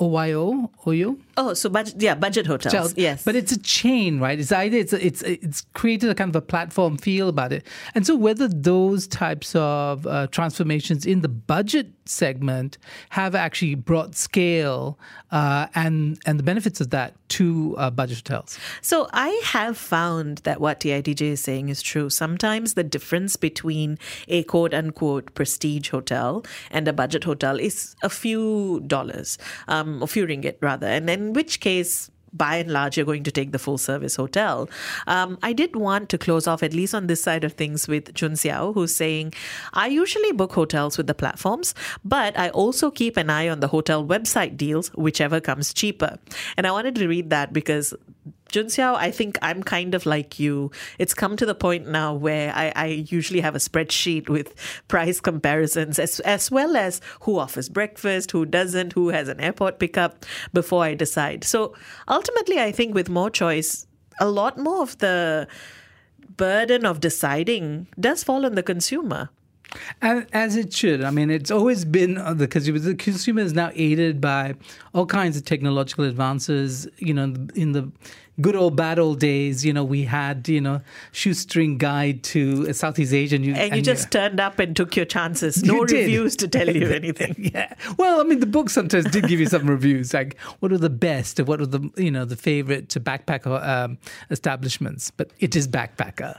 OYO, 0.00 0.70
OYO. 0.86 1.18
Oh, 1.36 1.54
so 1.54 1.68
budget, 1.68 2.00
yeah, 2.00 2.14
budget 2.14 2.46
hotels. 2.46 2.72
hotels. 2.72 2.94
Yes, 2.96 3.24
but 3.24 3.36
it's 3.36 3.52
a 3.52 3.58
chain, 3.60 4.18
right? 4.18 4.38
It's 4.38 4.52
either 4.52 4.76
it's 4.76 4.92
it's 4.92 5.22
it's 5.22 5.66
created 5.74 6.10
a 6.10 6.14
kind 6.14 6.30
of 6.30 6.36
a 6.36 6.40
platform 6.40 6.96
feel 6.96 7.28
about 7.28 7.52
it, 7.52 7.66
and 7.94 8.06
so 8.06 8.16
whether 8.16 8.48
those 8.48 9.06
types 9.06 9.54
of 9.54 10.06
uh, 10.06 10.26
transformations 10.28 11.04
in 11.06 11.20
the 11.20 11.28
budget 11.28 11.88
segment 12.10 12.78
have 13.10 13.34
actually 13.34 13.74
brought 13.74 14.14
scale 14.14 14.98
uh, 15.30 15.66
and 15.74 16.18
and 16.26 16.38
the 16.38 16.42
benefits 16.42 16.80
of 16.80 16.90
that 16.90 17.14
to 17.28 17.74
uh, 17.78 17.90
budget 17.90 18.18
hotels. 18.18 18.58
So 18.82 19.08
I 19.12 19.40
have 19.44 19.78
found 19.78 20.38
that 20.38 20.60
what 20.60 20.80
TIDJ 20.80 21.22
is 21.22 21.40
saying 21.40 21.68
is 21.68 21.82
true. 21.82 22.10
Sometimes 22.10 22.74
the 22.74 22.84
difference 22.84 23.36
between 23.36 23.98
a 24.28 24.42
quote 24.44 24.74
unquote 24.74 25.34
prestige 25.34 25.90
hotel 25.90 26.44
and 26.70 26.88
a 26.88 26.92
budget 26.92 27.24
hotel 27.24 27.58
is 27.58 27.94
a 28.02 28.10
few 28.10 28.82
dollars, 28.86 29.38
um, 29.68 30.02
a 30.02 30.06
few 30.06 30.26
ringgit 30.26 30.56
rather, 30.60 30.86
and 30.86 31.08
in 31.08 31.32
which 31.32 31.60
case 31.60 32.10
by 32.32 32.56
and 32.56 32.70
large, 32.70 32.96
you're 32.96 33.06
going 33.06 33.24
to 33.24 33.30
take 33.30 33.52
the 33.52 33.58
full 33.58 33.78
service 33.78 34.16
hotel. 34.16 34.68
Um, 35.06 35.38
I 35.42 35.52
did 35.52 35.76
want 35.76 36.08
to 36.10 36.18
close 36.18 36.46
off, 36.46 36.62
at 36.62 36.72
least 36.72 36.94
on 36.94 37.06
this 37.06 37.22
side 37.22 37.44
of 37.44 37.54
things, 37.54 37.88
with 37.88 38.14
Jun 38.14 38.32
Xiao, 38.32 38.74
who's 38.74 38.94
saying, 38.94 39.34
I 39.72 39.88
usually 39.88 40.32
book 40.32 40.52
hotels 40.52 40.96
with 40.96 41.06
the 41.06 41.14
platforms, 41.14 41.74
but 42.04 42.38
I 42.38 42.50
also 42.50 42.90
keep 42.90 43.16
an 43.16 43.30
eye 43.30 43.48
on 43.48 43.60
the 43.60 43.68
hotel 43.68 44.04
website 44.04 44.56
deals, 44.56 44.88
whichever 44.90 45.40
comes 45.40 45.74
cheaper. 45.74 46.18
And 46.56 46.66
I 46.66 46.72
wanted 46.72 46.94
to 46.96 47.08
read 47.08 47.30
that 47.30 47.52
because 47.52 47.94
Junxiao, 48.50 48.94
I 48.96 49.10
think 49.10 49.38
I'm 49.42 49.62
kind 49.62 49.94
of 49.94 50.06
like 50.06 50.38
you. 50.38 50.70
It's 50.98 51.14
come 51.14 51.36
to 51.36 51.46
the 51.46 51.54
point 51.54 51.88
now 51.88 52.14
where 52.14 52.52
I, 52.54 52.72
I, 52.76 52.86
usually 52.86 53.40
have 53.40 53.54
a 53.54 53.58
spreadsheet 53.58 54.28
with 54.28 54.54
price 54.88 55.20
comparisons 55.20 55.98
as, 55.98 56.20
as 56.20 56.50
well 56.50 56.76
as 56.76 57.00
who 57.20 57.38
offers 57.38 57.68
breakfast, 57.68 58.30
who 58.32 58.44
doesn't, 58.44 58.92
who 58.92 59.08
has 59.08 59.28
an 59.28 59.40
airport 59.40 59.78
pickup 59.78 60.24
before 60.52 60.84
I 60.84 60.94
decide. 60.94 61.44
So 61.44 61.74
ultimately, 62.08 62.60
I 62.60 62.72
think 62.72 62.94
with 62.94 63.08
more 63.08 63.30
choice, 63.30 63.86
a 64.20 64.28
lot 64.28 64.58
more 64.58 64.82
of 64.82 64.98
the 64.98 65.48
burden 66.36 66.86
of 66.86 67.00
deciding 67.00 67.86
does 67.98 68.24
fall 68.24 68.46
on 68.46 68.54
the 68.54 68.62
consumer. 68.62 69.30
As 70.02 70.56
it 70.56 70.72
should. 70.72 71.04
I 71.04 71.10
mean, 71.10 71.30
it's 71.30 71.50
always 71.50 71.84
been 71.84 72.18
uh, 72.18 72.34
the 72.34 72.48
consumer. 72.48 72.78
The 72.78 72.94
consumer 72.94 73.40
is 73.40 73.52
now 73.52 73.70
aided 73.74 74.20
by 74.20 74.54
all 74.94 75.06
kinds 75.06 75.36
of 75.36 75.44
technological 75.44 76.04
advances. 76.04 76.88
You 76.98 77.14
know, 77.14 77.34
in 77.54 77.72
the 77.72 77.90
good 78.40 78.56
old 78.56 78.76
bad 78.76 78.98
old 78.98 79.20
days, 79.20 79.64
you 79.64 79.72
know, 79.72 79.84
we 79.84 80.04
had, 80.04 80.48
you 80.48 80.60
know, 80.60 80.80
shoestring 81.12 81.78
guide 81.78 82.22
to 82.24 82.72
Southeast 82.72 83.12
Asia. 83.12 83.36
And 83.36 83.44
you, 83.44 83.54
and 83.54 83.70
you 83.70 83.76
and 83.76 83.84
just 83.84 84.06
you, 84.06 84.20
turned 84.20 84.40
up 84.40 84.58
and 84.58 84.74
took 84.74 84.96
your 84.96 85.04
chances. 85.04 85.62
No 85.62 85.80
reviews 85.80 86.36
to 86.36 86.48
tell 86.48 86.68
you 86.68 86.88
anything. 87.00 87.50
yeah. 87.54 87.74
Well, 87.96 88.20
I 88.20 88.24
mean, 88.24 88.40
the 88.40 88.46
book 88.46 88.70
sometimes 88.70 89.06
did 89.06 89.28
give 89.28 89.40
you 89.40 89.46
some 89.46 89.66
reviews, 89.66 90.14
like 90.14 90.38
what 90.60 90.72
are 90.72 90.78
the 90.78 90.90
best, 90.90 91.38
or 91.40 91.44
what 91.44 91.60
are 91.60 91.66
the, 91.66 91.90
you 91.96 92.10
know, 92.10 92.24
the 92.24 92.36
favorite 92.36 92.88
backpacker 92.88 93.66
um, 93.66 93.98
establishments. 94.30 95.10
But 95.10 95.30
it 95.38 95.54
is 95.54 95.68
backpacker. 95.68 96.34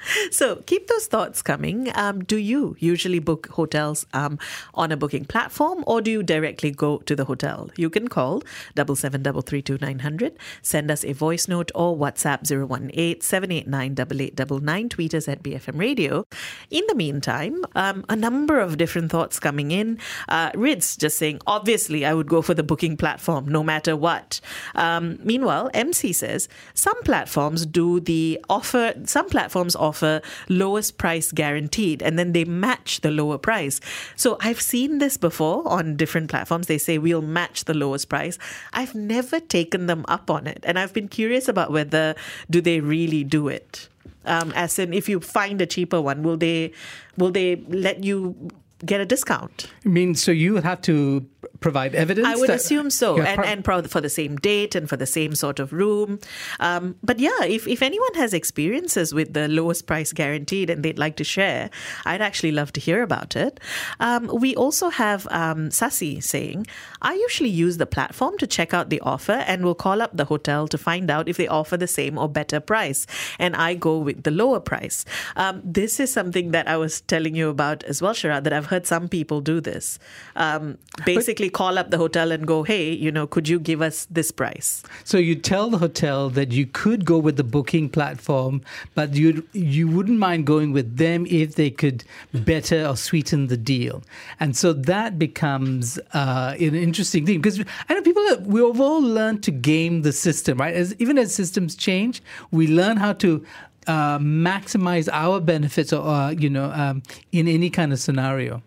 so 0.30 0.56
keep 0.66 0.86
those 0.86 1.06
thoughts 1.06 1.42
coming. 1.42 1.90
Um, 1.94 2.24
do 2.24 2.36
you 2.36 2.76
usually 2.78 3.18
book 3.18 3.48
hotels 3.48 4.06
um, 4.12 4.38
on 4.74 4.92
a 4.92 4.96
booking 4.96 5.24
platform 5.24 5.84
or 5.86 6.00
do 6.00 6.10
you 6.10 6.22
directly 6.22 6.70
go 6.70 6.98
to 6.98 7.16
the 7.16 7.24
hotel? 7.24 7.70
You 7.76 7.90
can 7.90 8.08
call 8.08 8.42
double 8.74 8.96
seven 8.96 9.22
double 9.22 9.42
three 9.42 9.62
two 9.62 9.78
nine 9.80 10.00
hundred. 10.00 10.38
Send 10.62 10.90
us 10.90 11.04
a 11.04 11.12
voice 11.12 11.25
voice 11.26 11.48
note 11.48 11.72
or 11.74 11.96
WhatsApp 11.96 12.40
018 12.48 13.20
789 13.20 14.88
Tweet 14.88 15.12
us 15.12 15.26
at 15.26 15.42
BFM 15.42 15.76
Radio. 15.76 16.24
In 16.70 16.84
the 16.86 16.94
meantime, 16.94 17.64
um, 17.74 18.04
a 18.08 18.14
number 18.14 18.60
of 18.60 18.78
different 18.78 19.10
thoughts 19.10 19.40
coming 19.40 19.72
in. 19.72 19.98
Uh, 20.28 20.52
Rids 20.54 20.96
just 20.96 21.18
saying, 21.18 21.40
obviously, 21.44 22.04
I 22.04 22.14
would 22.14 22.28
go 22.28 22.42
for 22.42 22.54
the 22.54 22.62
booking 22.62 22.96
platform 22.96 23.48
no 23.48 23.64
matter 23.64 23.96
what. 23.96 24.40
Um, 24.76 25.18
meanwhile, 25.24 25.68
MC 25.74 26.12
says, 26.12 26.48
some 26.74 27.02
platforms 27.02 27.66
do 27.66 27.98
the 27.98 28.40
offer, 28.48 28.94
some 29.04 29.28
platforms 29.28 29.74
offer 29.74 30.22
lowest 30.48 30.96
price 30.96 31.32
guaranteed 31.32 32.02
and 32.02 32.16
then 32.20 32.34
they 32.34 32.44
match 32.44 33.00
the 33.00 33.10
lower 33.10 33.36
price. 33.36 33.80
So 34.14 34.38
I've 34.40 34.60
seen 34.60 34.98
this 34.98 35.16
before 35.16 35.66
on 35.66 35.96
different 35.96 36.30
platforms. 36.30 36.68
They 36.68 36.78
say, 36.78 36.98
we'll 36.98 37.20
match 37.40 37.64
the 37.64 37.74
lowest 37.74 38.08
price. 38.08 38.38
I've 38.72 38.94
never 38.94 39.40
taken 39.40 39.86
them 39.86 40.04
up 40.06 40.30
on 40.30 40.46
it. 40.46 40.60
And 40.62 40.78
I've 40.78 40.92
been 40.92 41.08
curious 41.16 41.48
about 41.48 41.72
whether 41.72 42.14
do 42.52 42.60
they 42.60 42.84
really 42.84 43.24
do 43.24 43.48
it. 43.48 43.88
Um, 44.28 44.52
as 44.52 44.78
in, 44.78 44.92
if 44.92 45.08
you 45.08 45.20
find 45.20 45.60
a 45.62 45.66
cheaper 45.66 46.00
one, 46.02 46.22
will 46.22 46.36
they 46.36 46.76
will 47.16 47.32
they 47.32 47.56
let 47.72 48.04
you 48.04 48.36
get 48.84 49.00
a 49.00 49.06
discount. 49.06 49.70
I 49.84 49.88
mean, 49.88 50.14
so 50.14 50.32
you 50.32 50.56
have 50.56 50.80
to 50.82 51.26
provide 51.60 51.94
evidence? 51.94 52.26
I 52.26 52.36
would 52.36 52.50
assume 52.50 52.90
so, 52.90 53.20
and 53.20 53.44
and 53.44 53.64
pro- 53.64 53.82
for 53.82 54.00
the 54.00 54.08
same 54.08 54.36
date 54.36 54.74
and 54.74 54.88
for 54.88 54.96
the 54.96 55.06
same 55.06 55.34
sort 55.34 55.58
of 55.58 55.72
room. 55.72 56.18
Um, 56.60 56.96
but 57.02 57.18
yeah, 57.18 57.44
if 57.44 57.66
if 57.66 57.82
anyone 57.82 58.14
has 58.14 58.34
experiences 58.34 59.14
with 59.14 59.32
the 59.32 59.48
lowest 59.48 59.86
price 59.86 60.12
guaranteed 60.12 60.70
and 60.70 60.82
they'd 60.82 60.98
like 60.98 61.16
to 61.16 61.24
share, 61.24 61.70
I'd 62.04 62.22
actually 62.22 62.52
love 62.52 62.72
to 62.72 62.80
hear 62.80 63.02
about 63.02 63.36
it. 63.36 63.60
Um, 64.00 64.30
we 64.32 64.54
also 64.54 64.90
have 64.90 65.26
um, 65.30 65.70
Sasi 65.70 66.20
saying, 66.22 66.66
I 67.02 67.14
usually 67.14 67.50
use 67.50 67.78
the 67.78 67.86
platform 67.86 68.38
to 68.38 68.46
check 68.46 68.74
out 68.74 68.90
the 68.90 69.00
offer 69.00 69.44
and 69.46 69.64
will 69.64 69.74
call 69.74 70.02
up 70.02 70.16
the 70.16 70.24
hotel 70.24 70.68
to 70.68 70.78
find 70.78 71.10
out 71.10 71.28
if 71.28 71.36
they 71.36 71.48
offer 71.48 71.76
the 71.76 71.86
same 71.86 72.18
or 72.18 72.28
better 72.28 72.60
price, 72.60 73.06
and 73.38 73.56
I 73.56 73.74
go 73.74 73.98
with 73.98 74.24
the 74.24 74.30
lower 74.30 74.60
price. 74.60 75.04
Um, 75.36 75.62
this 75.64 76.00
is 76.00 76.12
something 76.12 76.50
that 76.50 76.68
I 76.68 76.76
was 76.76 77.00
telling 77.00 77.34
you 77.34 77.48
about 77.48 77.84
as 77.84 78.02
well, 78.02 78.14
Sharad, 78.14 78.44
that 78.44 78.52
I've 78.52 78.65
heard 78.66 78.86
some 78.86 79.08
people 79.08 79.40
do 79.40 79.60
this. 79.60 79.98
Um, 80.34 80.78
basically, 81.04 81.50
call 81.50 81.78
up 81.78 81.90
the 81.90 81.98
hotel 81.98 82.32
and 82.32 82.46
go, 82.46 82.62
hey, 82.62 82.92
you 82.92 83.10
know, 83.10 83.26
could 83.26 83.48
you 83.48 83.58
give 83.58 83.82
us 83.82 84.06
this 84.10 84.30
price? 84.30 84.82
So 85.04 85.18
you 85.18 85.34
tell 85.34 85.70
the 85.70 85.78
hotel 85.78 86.30
that 86.30 86.52
you 86.52 86.66
could 86.66 87.04
go 87.04 87.18
with 87.18 87.36
the 87.36 87.44
booking 87.44 87.88
platform, 87.88 88.62
but 88.94 89.14
you 89.14 89.46
you 89.52 89.88
wouldn't 89.88 90.18
mind 90.18 90.46
going 90.46 90.72
with 90.72 90.96
them 90.96 91.26
if 91.26 91.54
they 91.54 91.70
could 91.70 92.04
better 92.32 92.86
or 92.86 92.96
sweeten 92.96 93.46
the 93.48 93.56
deal, 93.56 94.02
and 94.40 94.56
so 94.56 94.72
that 94.72 95.18
becomes 95.18 95.98
uh, 96.12 96.54
an 96.58 96.74
interesting 96.74 97.26
thing 97.26 97.40
because 97.40 97.62
I 97.88 97.94
know 97.94 98.02
people 98.02 98.24
we've 98.42 98.80
all 98.80 99.02
learned 99.02 99.42
to 99.44 99.50
game 99.50 100.02
the 100.02 100.12
system, 100.12 100.58
right? 100.58 100.74
As 100.74 100.94
even 100.98 101.18
as 101.18 101.34
systems 101.34 101.74
change, 101.74 102.22
we 102.50 102.66
learn 102.66 102.96
how 102.96 103.12
to. 103.14 103.44
Uh, 103.86 104.18
maximize 104.18 105.08
our 105.12 105.40
benefits, 105.40 105.92
or 105.92 106.06
uh, 106.06 106.30
you 106.30 106.50
know, 106.50 106.72
um, 106.72 107.02
in 107.32 107.46
any 107.46 107.70
kind 107.70 107.92
of 107.92 108.00
scenario. 108.00 108.62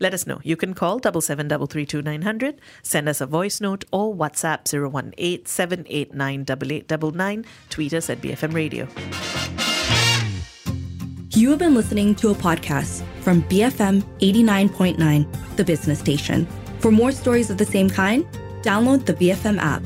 Let 0.00 0.14
us 0.14 0.26
know. 0.26 0.40
You 0.42 0.56
can 0.56 0.72
call 0.72 0.98
double 0.98 1.20
seven 1.20 1.46
double 1.46 1.66
three 1.66 1.86
two 1.86 2.02
nine 2.02 2.22
hundred, 2.22 2.60
send 2.82 3.08
us 3.08 3.20
a 3.20 3.26
voice 3.26 3.60
note, 3.60 3.84
or 3.92 4.14
WhatsApp 4.14 4.66
zero 4.66 4.88
one 4.88 5.12
eight 5.18 5.46
seven 5.46 5.86
eight 5.88 6.14
nine 6.14 6.44
double 6.44 6.72
eight 6.72 6.88
double 6.88 7.12
nine. 7.12 7.44
Tweet 7.68 7.92
us 7.92 8.08
at 8.10 8.20
BFM 8.20 8.54
Radio. 8.54 8.88
You 11.32 11.50
have 11.50 11.58
been 11.60 11.74
listening 11.74 12.14
to 12.16 12.30
a 12.30 12.34
podcast 12.34 13.02
from 13.20 13.42
BFM 13.44 14.02
89.9, 14.18 15.56
the 15.56 15.64
business 15.64 16.00
station. 16.00 16.46
For 16.80 16.90
more 16.90 17.12
stories 17.12 17.50
of 17.50 17.56
the 17.56 17.64
same 17.64 17.88
kind, 17.88 18.26
download 18.62 19.06
the 19.06 19.14
BFM 19.14 19.58
app. 19.58 19.82